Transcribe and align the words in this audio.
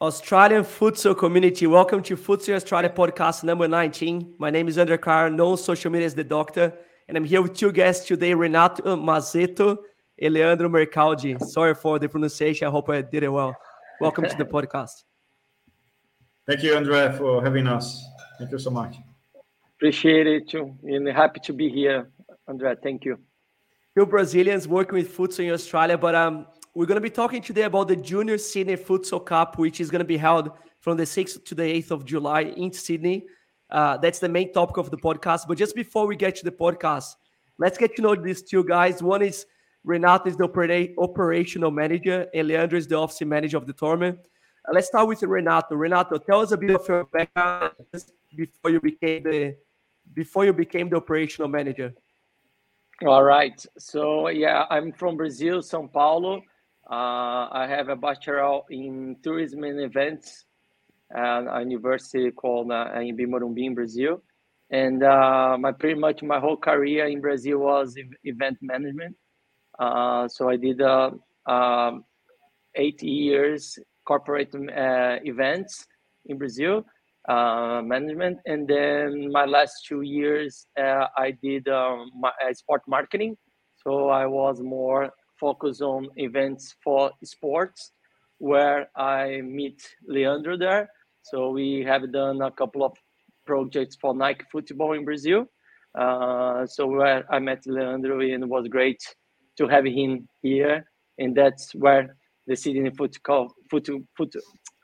Australian 0.00 0.62
futsal 0.62 1.18
community. 1.18 1.66
Welcome 1.66 2.04
to 2.04 2.16
Futsal 2.16 2.54
Australia 2.54 2.88
podcast 2.88 3.42
number 3.42 3.66
19. 3.66 4.36
My 4.38 4.48
name 4.48 4.68
is 4.68 4.76
André 4.76 5.00
Carr, 5.00 5.28
known 5.28 5.56
social 5.56 5.90
media 5.90 6.06
as 6.06 6.14
the 6.14 6.22
Doctor, 6.22 6.72
and 7.08 7.16
I'm 7.16 7.24
here 7.24 7.42
with 7.42 7.54
two 7.54 7.72
guests 7.72 8.06
today, 8.06 8.32
Renato 8.32 8.94
Mazzetto 8.94 9.78
and 10.22 10.34
Leandro 10.34 10.68
Mercaldi. 10.68 11.42
Sorry 11.44 11.74
for 11.74 11.98
the 11.98 12.08
pronunciation. 12.08 12.68
I 12.68 12.70
hope 12.70 12.88
I 12.90 13.02
did 13.02 13.24
it 13.24 13.28
well. 13.28 13.56
Welcome 14.00 14.28
to 14.28 14.36
the 14.36 14.44
podcast. 14.56 15.02
Thank 16.46 16.62
you, 16.62 16.74
André, 16.74 17.18
for 17.18 17.42
having 17.42 17.66
us. 17.66 18.00
Thank 18.38 18.52
you 18.52 18.58
so 18.60 18.70
much. 18.70 18.98
Appreciate 19.78 20.28
it 20.28 20.48
too, 20.48 20.76
and 20.84 21.08
happy 21.08 21.40
to 21.40 21.52
be 21.52 21.68
here, 21.68 22.08
André. 22.48 22.80
Thank 22.80 23.04
you. 23.04 23.18
Two 23.96 24.06
Brazilians 24.06 24.68
working 24.68 24.94
with 24.94 25.12
futsal 25.12 25.44
in 25.44 25.50
Australia, 25.50 25.98
but 25.98 26.14
um, 26.14 26.46
we're 26.74 26.86
going 26.86 26.96
to 26.96 27.00
be 27.00 27.10
talking 27.10 27.42
today 27.42 27.62
about 27.62 27.88
the 27.88 27.96
Junior 27.96 28.38
Sydney 28.38 28.76
Futsal 28.76 29.24
Cup, 29.24 29.58
which 29.58 29.80
is 29.80 29.90
going 29.90 30.00
to 30.00 30.04
be 30.04 30.16
held 30.16 30.50
from 30.80 30.96
the 30.96 31.04
6th 31.04 31.44
to 31.44 31.54
the 31.54 31.62
8th 31.62 31.90
of 31.90 32.04
July 32.04 32.42
in 32.42 32.72
Sydney. 32.72 33.26
Uh, 33.70 33.96
that's 33.96 34.18
the 34.18 34.28
main 34.28 34.52
topic 34.52 34.76
of 34.76 34.90
the 34.90 34.96
podcast. 34.96 35.46
But 35.46 35.58
just 35.58 35.74
before 35.74 36.06
we 36.06 36.16
get 36.16 36.36
to 36.36 36.44
the 36.44 36.52
podcast, 36.52 37.16
let's 37.58 37.76
get 37.78 37.96
to 37.96 38.02
know 38.02 38.14
these 38.14 38.42
two 38.42 38.64
guys. 38.64 39.02
One 39.02 39.22
is 39.22 39.46
Renato 39.84 40.28
is 40.28 40.36
the 40.36 40.44
opera- 40.44 40.88
operational 40.98 41.70
manager, 41.70 42.26
and 42.34 42.48
Leandro 42.48 42.78
is 42.78 42.86
the 42.86 42.96
office 42.96 43.20
manager 43.22 43.56
of 43.56 43.66
the 43.66 43.72
tournament. 43.72 44.18
Uh, 44.68 44.72
let's 44.74 44.88
start 44.88 45.08
with 45.08 45.22
Renato. 45.22 45.74
Renato, 45.74 46.18
tell 46.18 46.40
us 46.40 46.52
a 46.52 46.56
bit 46.56 46.70
of 46.70 46.86
your 46.88 47.04
background 47.04 47.72
before 48.36 48.70
you 48.70 48.80
became 48.80 49.22
the 49.22 49.56
before 50.14 50.44
you 50.44 50.52
became 50.52 50.88
the 50.88 50.96
operational 50.96 51.48
manager. 51.48 51.92
All 53.06 53.22
right. 53.22 53.64
So 53.78 54.28
yeah, 54.28 54.64
I'm 54.70 54.92
from 54.92 55.16
Brazil, 55.16 55.58
São 55.58 55.90
Paulo. 55.92 56.42
Uh, 56.90 57.48
I 57.52 57.66
have 57.68 57.88
a 57.90 57.96
bachelor 57.96 58.60
in 58.70 59.16
tourism 59.22 59.64
and 59.64 59.80
events 59.80 60.46
at 61.14 61.44
a 61.46 61.60
university 61.60 62.30
called 62.30 62.70
uh, 62.70 62.92
in 63.00 63.16
Morumbi 63.16 63.66
in 63.66 63.74
Brazil. 63.74 64.22
And 64.70 65.02
uh, 65.02 65.56
my 65.58 65.72
pretty 65.72 65.98
much 65.98 66.22
my 66.22 66.38
whole 66.38 66.56
career 66.56 67.06
in 67.06 67.20
Brazil 67.20 67.58
was 67.58 67.96
event 68.24 68.58
management. 68.60 69.16
Uh, 69.78 70.28
so 70.28 70.48
I 70.48 70.56
did 70.56 70.80
uh, 70.80 71.10
um, 71.46 72.04
eight 72.74 73.02
years 73.02 73.78
corporate 74.06 74.54
uh, 74.54 75.16
events 75.24 75.86
in 76.26 76.38
Brazil 76.38 76.84
uh, 77.28 77.82
management, 77.84 78.38
and 78.46 78.66
then 78.66 79.30
my 79.30 79.44
last 79.44 79.84
two 79.86 80.00
years 80.00 80.66
I 80.76 81.34
did 81.42 81.68
um, 81.68 82.10
my, 82.18 82.32
sport 82.52 82.82
marketing. 82.88 83.36
So 83.84 84.08
I 84.08 84.26
was 84.26 84.60
more 84.60 85.10
focus 85.38 85.80
on 85.80 86.08
events 86.16 86.74
for 86.82 87.10
sports 87.24 87.92
where 88.38 88.88
I 88.96 89.40
meet 89.42 89.82
Leandro 90.06 90.56
there. 90.56 90.90
So 91.22 91.50
we 91.50 91.84
have 91.84 92.10
done 92.12 92.40
a 92.42 92.50
couple 92.50 92.84
of 92.84 92.96
projects 93.46 93.96
for 94.00 94.14
Nike 94.14 94.44
football 94.50 94.92
in 94.92 95.04
Brazil. 95.04 95.46
Uh, 95.98 96.66
so 96.66 96.86
where 96.86 97.24
I 97.32 97.38
met 97.38 97.66
Leandro 97.66 98.20
and 98.20 98.44
it 98.44 98.48
was 98.48 98.68
great 98.68 99.02
to 99.56 99.66
have 99.66 99.84
him 99.84 100.28
here. 100.42 100.84
And 101.18 101.34
that's 101.34 101.74
where 101.74 102.16
the 102.46 102.56
Sydney 102.56 102.90
Futsal, 102.90 103.50
foot, 103.70 103.88
foot, 104.16 104.34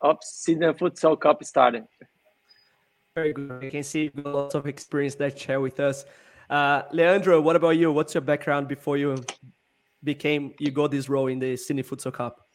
up, 0.02 0.18
Sydney 0.22 0.66
Futsal 0.68 1.18
Cup 1.18 1.42
started. 1.44 1.84
Very 3.14 3.32
good. 3.32 3.64
I 3.64 3.70
can 3.70 3.84
see 3.84 4.10
lots 4.14 4.54
of 4.54 4.66
experience 4.66 5.14
that 5.16 5.38
share 5.38 5.60
with 5.60 5.78
us. 5.78 6.04
Uh, 6.50 6.82
Leandro, 6.92 7.40
what 7.40 7.56
about 7.56 7.70
you? 7.70 7.92
What's 7.92 8.12
your 8.12 8.20
background 8.20 8.68
before 8.68 8.96
you 8.96 9.16
became 10.04 10.54
you 10.58 10.70
got 10.70 10.90
this 10.90 11.08
role 11.08 11.28
in 11.28 11.38
the 11.38 11.56
Sydney 11.56 11.82
Futsal 11.82 12.12
Cup? 12.12 12.48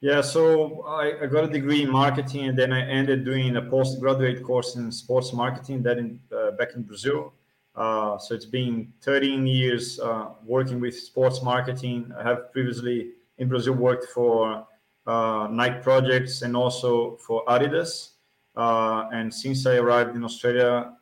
Yeah, 0.00 0.20
so 0.20 0.82
I, 0.82 1.22
I, 1.22 1.26
got 1.26 1.44
a 1.44 1.48
degree 1.48 1.82
in 1.82 1.90
marketing, 1.90 2.44
and 2.48 2.58
then 2.58 2.72
I 2.72 2.86
ended 2.86 3.24
doing 3.24 3.56
a 3.56 3.62
postgraduate 3.62 4.42
course 4.42 4.76
in 4.76 4.92
sports 4.92 5.32
marketing. 5.32 5.82
That 5.82 5.98
in 5.98 6.20
uh, 6.36 6.50
back 6.52 6.74
in 6.74 6.82
Brazil. 6.82 7.32
Uh, 7.74 8.18
so 8.18 8.34
it's 8.34 8.46
been 8.46 8.92
13 9.00 9.46
years 9.46 9.98
uh, 9.98 10.28
working 10.44 10.80
with 10.80 10.96
sports 10.96 11.42
marketing. 11.42 12.12
I 12.16 12.22
have 12.22 12.52
previously 12.52 13.12
in 13.38 13.48
Brazil 13.48 13.74
worked 13.74 14.06
for 14.12 14.66
uh, 15.06 15.48
Nike 15.50 15.80
projects 15.82 16.42
and 16.42 16.56
also 16.56 17.16
for 17.16 17.44
Adidas. 17.46 18.10
Uh, 18.56 19.08
and 19.12 19.32
since 19.32 19.66
I 19.66 19.76
arrived 19.76 20.14
in 20.14 20.22
Australia, 20.22 20.92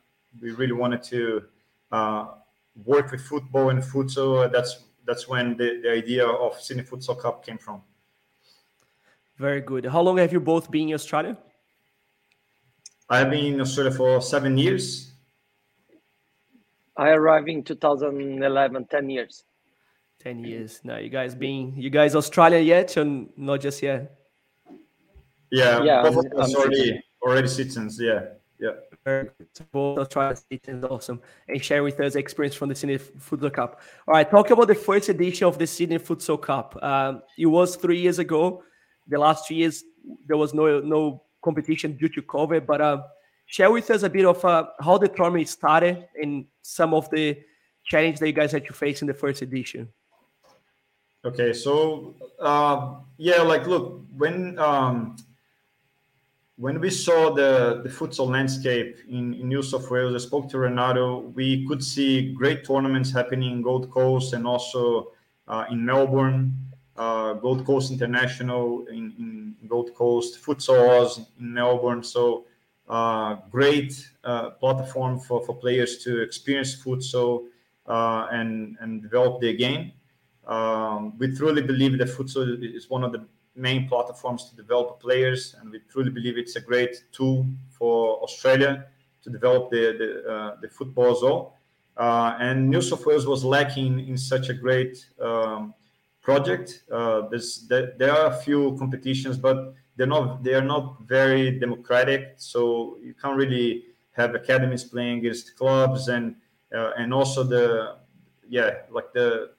we 0.41 0.51
really 0.51 0.73
wanted 0.73 1.03
to 1.03 1.43
uh, 1.91 2.25
work 2.85 3.11
with 3.11 3.21
football 3.21 3.69
and 3.69 3.83
futsal. 3.83 4.51
That's 4.51 4.85
that's 5.05 5.27
when 5.27 5.57
the, 5.57 5.79
the 5.83 5.91
idea 5.91 6.25
of 6.25 6.59
Sydney 6.59 6.83
Futsal 6.83 7.19
Cup 7.19 7.45
came 7.45 7.57
from. 7.57 7.81
Very 9.37 9.61
good. 9.61 9.85
How 9.85 10.01
long 10.01 10.17
have 10.17 10.31
you 10.31 10.39
both 10.39 10.69
been 10.69 10.89
in 10.89 10.95
Australia? 10.95 11.37
I've 13.09 13.29
been 13.29 13.55
in 13.55 13.61
Australia 13.61 13.91
for 13.91 14.21
seven 14.21 14.57
years. 14.57 15.11
I 16.95 17.09
arrived 17.09 17.49
in 17.49 17.63
2011, 17.63 18.85
10 18.85 19.09
years. 19.09 19.43
10 20.19 20.43
years. 20.43 20.79
Now, 20.83 20.97
you 20.97 21.09
guys 21.09 21.35
being, 21.35 21.73
you 21.75 21.89
guys 21.89 22.15
Australian 22.15 22.65
yet 22.65 22.95
or 22.97 23.25
not 23.35 23.61
just 23.61 23.81
yet? 23.81 24.15
Yeah, 25.51 25.83
yeah 25.83 26.01
both 26.03 26.25
of 26.25 26.39
us 26.39 26.55
already, 26.55 27.03
already 27.21 27.47
citizens. 27.47 27.99
Yeah. 27.99 28.25
Yeah. 28.59 28.71
Very 29.05 29.29
good. 29.37 29.67
I'll 29.73 30.05
try 30.05 30.33
to 30.33 30.41
is 30.49 30.83
awesome 30.83 31.21
and 31.49 31.61
share 31.61 31.83
with 31.83 31.99
us 31.99 32.15
experience 32.15 32.55
from 32.55 32.69
the 32.69 32.75
Sydney 32.75 32.97
Futsal 32.97 33.51
Cup. 33.51 33.81
All 34.07 34.13
right, 34.13 34.29
talk 34.29 34.49
about 34.49 34.67
the 34.67 34.75
first 34.75 35.09
edition 35.09 35.45
of 35.45 35.57
the 35.57 35.67
Sydney 35.67 35.99
Futsal 35.99 36.41
Cup. 36.41 36.77
Um, 36.81 37.21
it 37.37 37.47
was 37.47 37.75
three 37.75 37.99
years 37.99 38.19
ago. 38.19 38.63
The 39.07 39.17
last 39.17 39.47
two 39.47 39.55
years 39.55 39.83
there 40.25 40.37
was 40.37 40.53
no 40.53 40.79
no 40.79 41.23
competition 41.41 41.97
due 41.97 42.07
to 42.09 42.21
COVID, 42.21 42.65
but 42.65 42.79
uh, 42.79 43.01
share 43.45 43.71
with 43.71 43.89
us 43.91 44.03
a 44.03 44.09
bit 44.09 44.25
of 44.25 44.43
uh, 44.45 44.67
how 44.79 44.97
the 44.97 45.09
tournament 45.09 45.49
started 45.49 46.07
and 46.21 46.45
some 46.61 46.93
of 46.93 47.09
the 47.09 47.37
challenge 47.85 48.19
that 48.19 48.27
you 48.27 48.33
guys 48.33 48.53
had 48.53 48.65
to 48.65 48.73
face 48.73 49.01
in 49.01 49.07
the 49.07 49.13
first 49.13 49.41
edition. 49.41 49.89
Okay, 51.25 51.51
so 51.51 52.15
uh, 52.39 52.95
yeah, 53.17 53.41
like 53.41 53.67
look 53.67 54.05
when. 54.15 54.57
Um, 54.59 55.17
when 56.57 56.79
we 56.79 56.89
saw 56.89 57.33
the, 57.33 57.81
the 57.83 57.89
futsal 57.89 58.29
landscape 58.29 58.97
in, 59.09 59.33
in, 59.33 59.49
New 59.49 59.63
South 59.63 59.89
Wales, 59.89 60.13
I 60.13 60.25
spoke 60.25 60.49
to 60.49 60.59
Renato. 60.59 61.19
We 61.19 61.65
could 61.67 61.83
see 61.83 62.31
great 62.31 62.63
tournaments 62.63 63.11
happening 63.11 63.51
in 63.51 63.61
Gold 63.61 63.89
Coast 63.89 64.33
and 64.33 64.45
also 64.45 65.11
uh, 65.47 65.65
in 65.71 65.83
Melbourne, 65.83 66.53
uh, 66.95 67.33
Gold 67.33 67.65
Coast 67.65 67.91
International 67.91 68.85
in, 68.87 69.13
in 69.17 69.67
Gold 69.67 69.95
Coast, 69.95 70.43
Futsal 70.43 71.25
in 71.39 71.53
Melbourne. 71.53 72.03
So, 72.03 72.45
uh, 72.87 73.37
great 73.49 74.09
uh, 74.23 74.51
platform 74.51 75.19
for, 75.19 75.43
for 75.45 75.55
players 75.55 76.03
to 76.03 76.21
experience 76.21 76.75
futsal 76.75 77.45
uh, 77.87 78.27
and, 78.31 78.77
and 78.81 79.01
develop 79.01 79.41
their 79.41 79.53
game. 79.53 79.93
Um, 80.45 81.17
we 81.17 81.33
truly 81.35 81.61
believe 81.61 81.97
that 81.97 82.09
futsal 82.09 82.61
is 82.61 82.89
one 82.89 83.03
of 83.03 83.13
the 83.13 83.25
main 83.55 83.87
platforms 83.87 84.49
to 84.49 84.55
develop 84.55 84.99
players, 84.99 85.55
and 85.59 85.69
we 85.69 85.79
truly 85.91 86.09
believe 86.09 86.37
it's 86.37 86.55
a 86.55 86.61
great 86.61 87.03
tool 87.11 87.45
for 87.69 88.17
Australia 88.21 88.85
to 89.23 89.29
develop 89.29 89.69
the 89.69 89.95
the, 89.97 90.31
uh, 90.31 90.55
the 90.61 90.69
football 90.69 91.11
as 91.11 91.21
well. 91.21 91.57
Uh, 91.95 92.35
and 92.39 92.69
New 92.69 92.81
South 92.81 93.05
Wales 93.05 93.27
was 93.27 93.43
lacking 93.43 94.07
in 94.07 94.17
such 94.17 94.49
a 94.49 94.53
great 94.53 95.05
um, 95.21 95.73
project. 96.21 96.83
Uh, 96.91 97.27
there, 97.67 97.93
there, 97.97 98.11
are 98.11 98.31
a 98.31 98.35
few 98.35 98.75
competitions, 98.79 99.37
but 99.37 99.75
they're 99.95 100.07
not 100.07 100.43
they 100.43 100.55
are 100.55 100.63
not 100.63 101.01
very 101.05 101.59
democratic. 101.59 102.33
So 102.37 102.97
you 103.03 103.13
can't 103.13 103.37
really 103.37 103.83
have 104.13 104.33
academies 104.33 104.83
playing 104.83 105.19
against 105.19 105.55
clubs, 105.55 106.07
and 106.07 106.35
uh, 106.73 106.91
and 106.97 107.13
also 107.13 107.43
the 107.43 107.97
yeah 108.49 108.71
like 108.89 109.13
the 109.13 109.51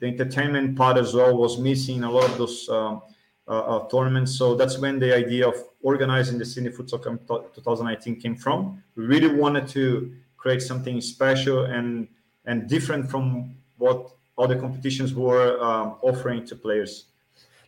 the 0.00 0.06
entertainment 0.06 0.76
part 0.76 0.96
as 0.96 1.14
well 1.14 1.36
was 1.36 1.58
missing 1.58 2.04
a 2.04 2.10
lot 2.10 2.24
of 2.24 2.38
those 2.38 2.68
um, 2.68 3.02
uh, 3.46 3.80
tournaments. 3.88 4.36
So 4.36 4.54
that's 4.54 4.78
when 4.78 4.98
the 4.98 5.14
idea 5.14 5.48
of 5.48 5.54
organizing 5.82 6.38
the 6.38 6.44
Sydney 6.44 6.70
Futsal 6.70 7.02
Cup 7.02 7.54
2019 7.54 8.20
came 8.20 8.36
from. 8.36 8.82
We 8.94 9.04
really 9.04 9.34
wanted 9.34 9.66
to 9.68 10.12
create 10.36 10.62
something 10.62 11.00
special 11.00 11.64
and 11.64 12.08
and 12.44 12.68
different 12.68 13.10
from 13.10 13.56
what 13.76 14.10
other 14.38 14.58
competitions 14.58 15.12
were 15.12 15.60
um, 15.60 15.96
offering 16.00 16.46
to 16.46 16.56
players. 16.56 17.06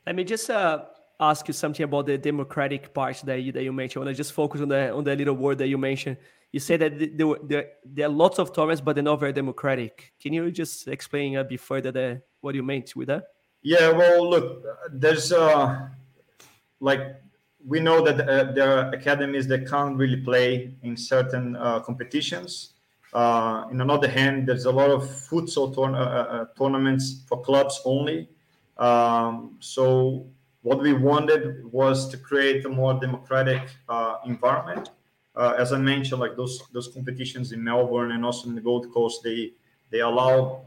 Let 0.06 0.16
me 0.16 0.24
just 0.24 0.48
uh, 0.48 0.84
ask 1.18 1.46
you 1.48 1.52
something 1.52 1.84
about 1.84 2.06
the 2.06 2.16
democratic 2.16 2.94
part 2.94 3.20
that 3.24 3.42
you, 3.42 3.52
that 3.52 3.62
you 3.62 3.72
mentioned. 3.72 4.02
I 4.02 4.06
want 4.06 4.16
to 4.16 4.20
just 4.20 4.32
focus 4.32 4.60
on 4.60 4.68
the 4.68 4.92
on 4.92 5.04
the 5.04 5.14
little 5.16 5.34
word 5.34 5.58
that 5.58 5.68
you 5.68 5.76
mentioned 5.76 6.16
you 6.52 6.60
say 6.60 6.76
that 6.76 7.16
there, 7.16 7.26
were, 7.26 7.40
there, 7.42 7.66
there 7.84 8.06
are 8.06 8.10
lots 8.10 8.38
of 8.38 8.52
tournaments, 8.52 8.80
but 8.80 8.94
they're 8.94 9.04
not 9.04 9.20
very 9.20 9.32
democratic. 9.32 10.12
Can 10.20 10.32
you 10.32 10.50
just 10.50 10.88
explain 10.88 11.36
a 11.36 11.44
bit 11.44 11.60
further 11.60 11.92
the, 11.92 12.22
what 12.40 12.52
do 12.52 12.56
you 12.56 12.62
meant 12.62 12.94
with 12.96 13.08
that? 13.08 13.24
Yeah, 13.62 13.90
well, 13.90 14.28
look, 14.28 14.64
there's 14.90 15.32
uh, 15.32 15.88
like 16.80 17.20
we 17.66 17.80
know 17.80 18.02
that 18.02 18.28
uh, 18.28 18.52
there 18.52 18.78
are 18.78 18.90
academies 18.92 19.46
that 19.48 19.68
can't 19.68 19.96
really 19.96 20.16
play 20.16 20.74
in 20.82 20.96
certain 20.96 21.56
uh, 21.56 21.80
competitions. 21.80 22.74
Uh, 23.12 23.66
in 23.70 23.80
another 23.80 24.08
hand, 24.08 24.46
there's 24.48 24.64
a 24.64 24.70
lot 24.70 24.90
of 24.90 25.02
futsal 25.02 25.74
tour- 25.74 25.94
uh, 25.94 25.98
uh, 25.98 26.02
uh, 26.02 26.44
tournaments 26.56 27.22
for 27.26 27.42
clubs 27.42 27.80
only. 27.84 28.28
Um, 28.78 29.56
so 29.60 30.26
what 30.62 30.80
we 30.80 30.92
wanted 30.92 31.70
was 31.70 32.08
to 32.08 32.16
create 32.16 32.64
a 32.64 32.68
more 32.68 32.94
democratic 32.94 33.62
uh, 33.88 34.16
environment. 34.24 34.90
Uh, 35.34 35.54
as 35.58 35.72
I 35.72 35.78
mentioned, 35.78 36.20
like 36.20 36.36
those 36.36 36.62
those 36.72 36.88
competitions 36.88 37.52
in 37.52 37.62
Melbourne 37.62 38.12
and 38.12 38.24
also 38.24 38.48
in 38.48 38.54
the 38.54 38.60
Gold 38.60 38.92
Coast, 38.92 39.22
they 39.22 39.52
they 39.90 40.00
allow 40.00 40.62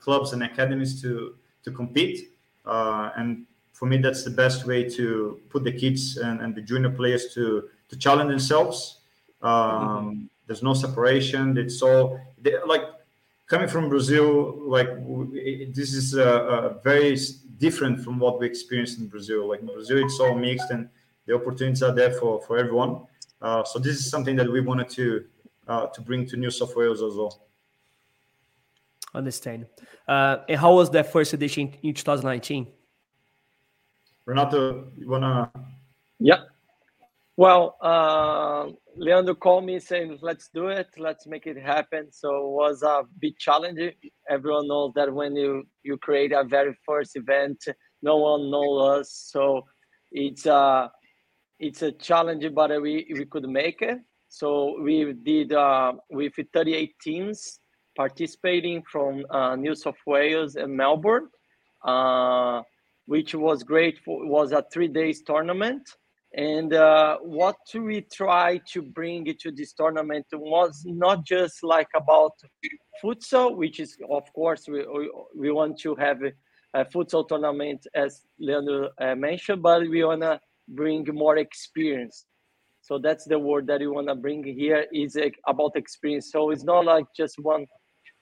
clubs 0.00 0.32
and 0.32 0.42
academies 0.42 1.00
to 1.02 1.36
to 1.64 1.70
compete, 1.70 2.32
uh, 2.66 3.10
and 3.16 3.46
for 3.72 3.86
me, 3.86 3.96
that's 3.96 4.24
the 4.24 4.30
best 4.30 4.66
way 4.66 4.88
to 4.88 5.40
put 5.48 5.64
the 5.64 5.72
kids 5.72 6.18
and, 6.18 6.40
and 6.42 6.54
the 6.54 6.60
junior 6.60 6.90
players 6.90 7.32
to 7.34 7.68
to 7.88 7.96
challenge 7.96 8.30
themselves. 8.30 8.98
Um, 9.42 9.52
mm-hmm. 9.52 10.24
There's 10.46 10.62
no 10.62 10.74
separation. 10.74 11.56
It's 11.56 11.80
all 11.80 12.20
like 12.66 12.82
coming 13.46 13.68
from 13.68 13.88
Brazil. 13.88 14.54
Like 14.76 14.88
this 15.74 15.94
is 15.94 16.14
a, 16.14 16.28
a 16.28 16.80
very 16.82 17.16
different 17.58 18.02
from 18.02 18.18
what 18.18 18.40
we 18.40 18.46
experienced 18.46 18.98
in 18.98 19.06
Brazil. 19.06 19.48
Like 19.48 19.60
in 19.60 19.66
Brazil, 19.66 19.98
it's 19.98 20.18
all 20.20 20.34
mixed 20.34 20.70
and 20.70 20.88
the 21.26 21.34
opportunities 21.34 21.82
are 21.82 21.94
there 21.94 22.12
for, 22.12 22.40
for 22.42 22.58
everyone. 22.58 23.02
Uh, 23.40 23.64
so 23.64 23.78
this 23.78 23.96
is 23.96 24.10
something 24.10 24.36
that 24.36 24.50
we 24.50 24.60
wanted 24.60 24.88
to 24.90 25.24
uh, 25.68 25.86
to 25.86 26.00
bring 26.00 26.26
to 26.26 26.36
New 26.36 26.50
South 26.50 26.74
Wales 26.76 27.00
as 27.00 27.14
well. 27.14 27.42
Understand. 29.14 29.66
Uh, 30.06 30.38
and 30.48 30.58
how 30.58 30.74
was 30.74 30.90
that 30.90 31.12
first 31.12 31.32
edition 31.32 31.74
in 31.82 31.94
2019? 31.94 32.66
Renato, 34.26 34.88
you 34.96 35.08
wanna? 35.08 35.50
Yeah. 36.18 36.42
Well, 37.36 37.76
uh, 37.80 38.68
Leandro 38.96 39.34
called 39.34 39.64
me 39.64 39.80
saying, 39.80 40.18
"Let's 40.20 40.50
do 40.52 40.68
it. 40.68 40.88
Let's 40.98 41.26
make 41.26 41.46
it 41.46 41.56
happen." 41.56 42.12
So 42.12 42.28
it 42.46 42.50
was 42.50 42.82
a 42.82 43.04
big 43.18 43.38
challenge. 43.38 43.80
Everyone 44.28 44.68
knows 44.68 44.92
that 44.94 45.12
when 45.12 45.34
you 45.34 45.66
you 45.82 45.96
create 45.96 46.32
a 46.32 46.44
very 46.44 46.76
first 46.84 47.16
event, 47.16 47.64
no 48.02 48.18
one 48.18 48.50
knows 48.50 49.00
us, 49.00 49.12
so 49.32 49.64
it's 50.12 50.46
a 50.46 50.92
it's 51.58 51.82
a 51.82 51.92
challenge, 51.92 52.44
but 52.54 52.70
we 52.82 53.10
we 53.12 53.24
could 53.24 53.48
make 53.48 53.80
it. 53.82 53.98
So 54.28 54.80
we 54.80 55.12
did 55.12 55.52
uh, 55.52 55.94
with 56.10 56.34
38 56.52 56.94
teams 57.00 57.59
participating 58.02 58.82
from 58.92 59.12
uh, 59.30 59.54
New 59.56 59.74
South 59.74 60.00
Wales 60.06 60.56
and 60.56 60.70
Melbourne, 60.74 61.28
uh, 61.84 62.62
which 63.06 63.34
was 63.34 63.62
great. 63.62 63.98
For 64.04 64.16
was 64.26 64.52
a 64.52 64.64
three 64.72 64.88
days 64.88 65.22
tournament 65.22 65.84
and 66.34 66.72
uh, 66.72 67.18
what 67.18 67.56
we 67.74 68.02
try 68.02 68.60
to 68.72 68.82
bring 68.82 69.24
to 69.42 69.50
this 69.50 69.72
tournament 69.72 70.26
was 70.32 70.84
not 70.86 71.24
just 71.24 71.64
like 71.64 71.88
about 71.94 72.32
futsal, 73.02 73.56
which 73.56 73.80
is 73.80 73.96
of 74.18 74.32
course 74.32 74.62
we 74.68 74.80
we 75.42 75.50
want 75.50 75.78
to 75.80 75.94
have 75.96 76.18
a, 76.22 76.84
futsal 76.92 77.26
tournament 77.26 77.80
as 77.94 78.22
Leandro 78.38 78.90
uh, 79.00 79.16
mentioned, 79.16 79.60
but 79.60 79.80
we 79.94 80.04
wanna 80.04 80.40
bring 80.68 81.04
more 81.12 81.36
experience. 81.38 82.26
So 82.80 82.98
that's 82.98 83.24
the 83.24 83.38
word 83.38 83.66
that 83.66 83.80
we 83.80 83.88
wanna 83.88 84.14
bring 84.14 84.44
here 84.44 84.86
is 84.92 85.16
uh, 85.16 85.30
about 85.48 85.72
experience. 85.74 86.30
So 86.30 86.50
it's 86.52 86.64
not 86.64 86.84
like 86.84 87.06
just 87.16 87.36
one 87.40 87.66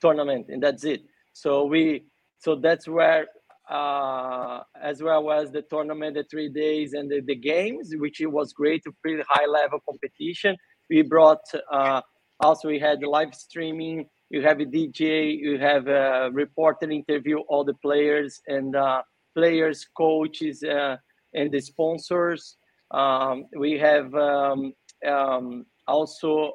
tournament 0.01 0.47
and 0.49 0.61
that's 0.61 0.83
it. 0.83 1.01
So 1.33 1.65
we 1.65 2.05
so 2.39 2.55
that's 2.55 2.87
where 2.87 3.27
uh, 3.69 4.63
as 4.81 5.03
well 5.03 5.31
as 5.31 5.51
the 5.51 5.61
tournament, 5.61 6.15
the 6.15 6.23
three 6.23 6.49
days, 6.49 6.93
and 6.93 7.09
the, 7.09 7.21
the 7.21 7.35
games, 7.35 7.93
which 7.97 8.19
it 8.19 8.25
was 8.25 8.51
great, 8.51 8.81
a 8.87 8.91
pretty 9.03 9.23
high 9.29 9.45
level 9.45 9.79
competition. 9.87 10.57
We 10.89 11.03
brought 11.03 11.43
uh, 11.71 12.01
also 12.39 12.67
we 12.67 12.79
had 12.79 13.03
live 13.03 13.35
streaming. 13.35 14.07
You 14.29 14.41
have 14.43 14.59
a 14.59 14.65
DJ, 14.65 15.37
you 15.37 15.57
have 15.59 15.87
a 15.87 16.29
reporter 16.33 16.89
interview 16.89 17.39
all 17.47 17.63
the 17.63 17.73
players 17.75 18.41
and 18.47 18.75
uh, 18.75 19.01
players, 19.35 19.85
coaches, 19.95 20.63
uh, 20.63 20.97
and 21.33 21.51
the 21.51 21.59
sponsors. 21.59 22.57
Um, 22.91 23.45
we 23.55 23.77
have 23.77 24.13
um, 24.15 24.73
um, 25.07 25.65
also 25.87 26.53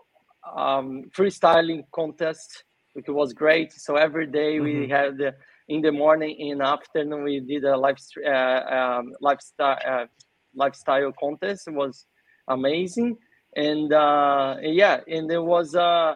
um, 0.57 1.05
freestyling 1.17 1.83
contest, 1.93 2.65
which 2.95 3.07
was 3.09 3.33
great. 3.33 3.73
So 3.73 3.97
every 3.97 4.27
day 4.27 4.57
mm-hmm. 4.57 4.81
we 4.81 4.89
had 4.89 5.35
in 5.69 5.81
the 5.81 5.93
morning 5.93 6.37
in 6.39 6.61
afternoon 6.61 7.25
we 7.25 7.41
did 7.41 7.65
a 7.65 7.77
live 7.77 7.97
uh, 8.27 8.31
um, 8.31 9.13
lifestyle 9.21 9.79
uh, 9.87 10.07
lifestyle 10.55 11.13
contest 11.19 11.69
it 11.69 11.75
was 11.75 12.07
amazing 12.49 13.17
and 13.57 13.93
uh, 13.93 14.57
yeah 14.63 15.01
and 15.09 15.31
it 15.31 15.43
was 15.43 15.75
uh 15.75 16.15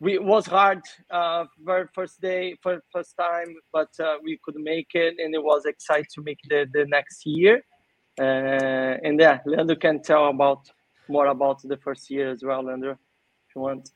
we 0.00 0.14
it 0.14 0.24
was 0.24 0.46
hard 0.46 0.80
uh 1.10 1.44
very 1.64 1.86
first 1.92 2.20
day 2.20 2.56
for 2.62 2.80
first 2.92 3.16
time 3.18 3.54
but 3.72 3.88
uh, 4.00 4.16
we 4.22 4.38
could 4.44 4.56
make 4.56 4.90
it 4.94 5.14
and 5.18 5.34
it 5.34 5.42
was 5.42 5.64
exciting 5.64 6.06
to 6.14 6.22
make 6.22 6.38
the, 6.48 6.66
the 6.72 6.86
next 6.86 7.26
year 7.26 7.62
uh, 8.20 8.94
and 9.02 9.18
yeah 9.20 9.38
leandro 9.44 9.76
can 9.76 10.00
tell 10.00 10.28
about 10.28 10.60
more 11.08 11.26
about 11.26 11.60
the 11.64 11.76
first 11.78 12.10
year 12.10 12.30
as 12.30 12.44
well 12.44 12.64
leandro 12.64 12.92
if 12.92 13.56
you 13.56 13.60
want 13.60 13.90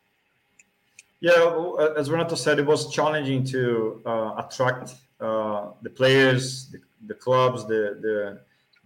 yeah, 1.26 1.90
as 1.96 2.08
Renato 2.08 2.37
said, 2.37 2.61
it 2.61 2.67
was 2.67 2.88
challenging 2.93 3.43
to 3.46 4.00
uh, 4.06 4.34
attract 4.43 4.94
uh, 5.20 5.70
the 5.82 5.90
players, 5.90 6.69
the, 6.69 6.78
the 7.08 7.14
clubs, 7.14 7.67
the, 7.67 7.82
the, 8.05 8.40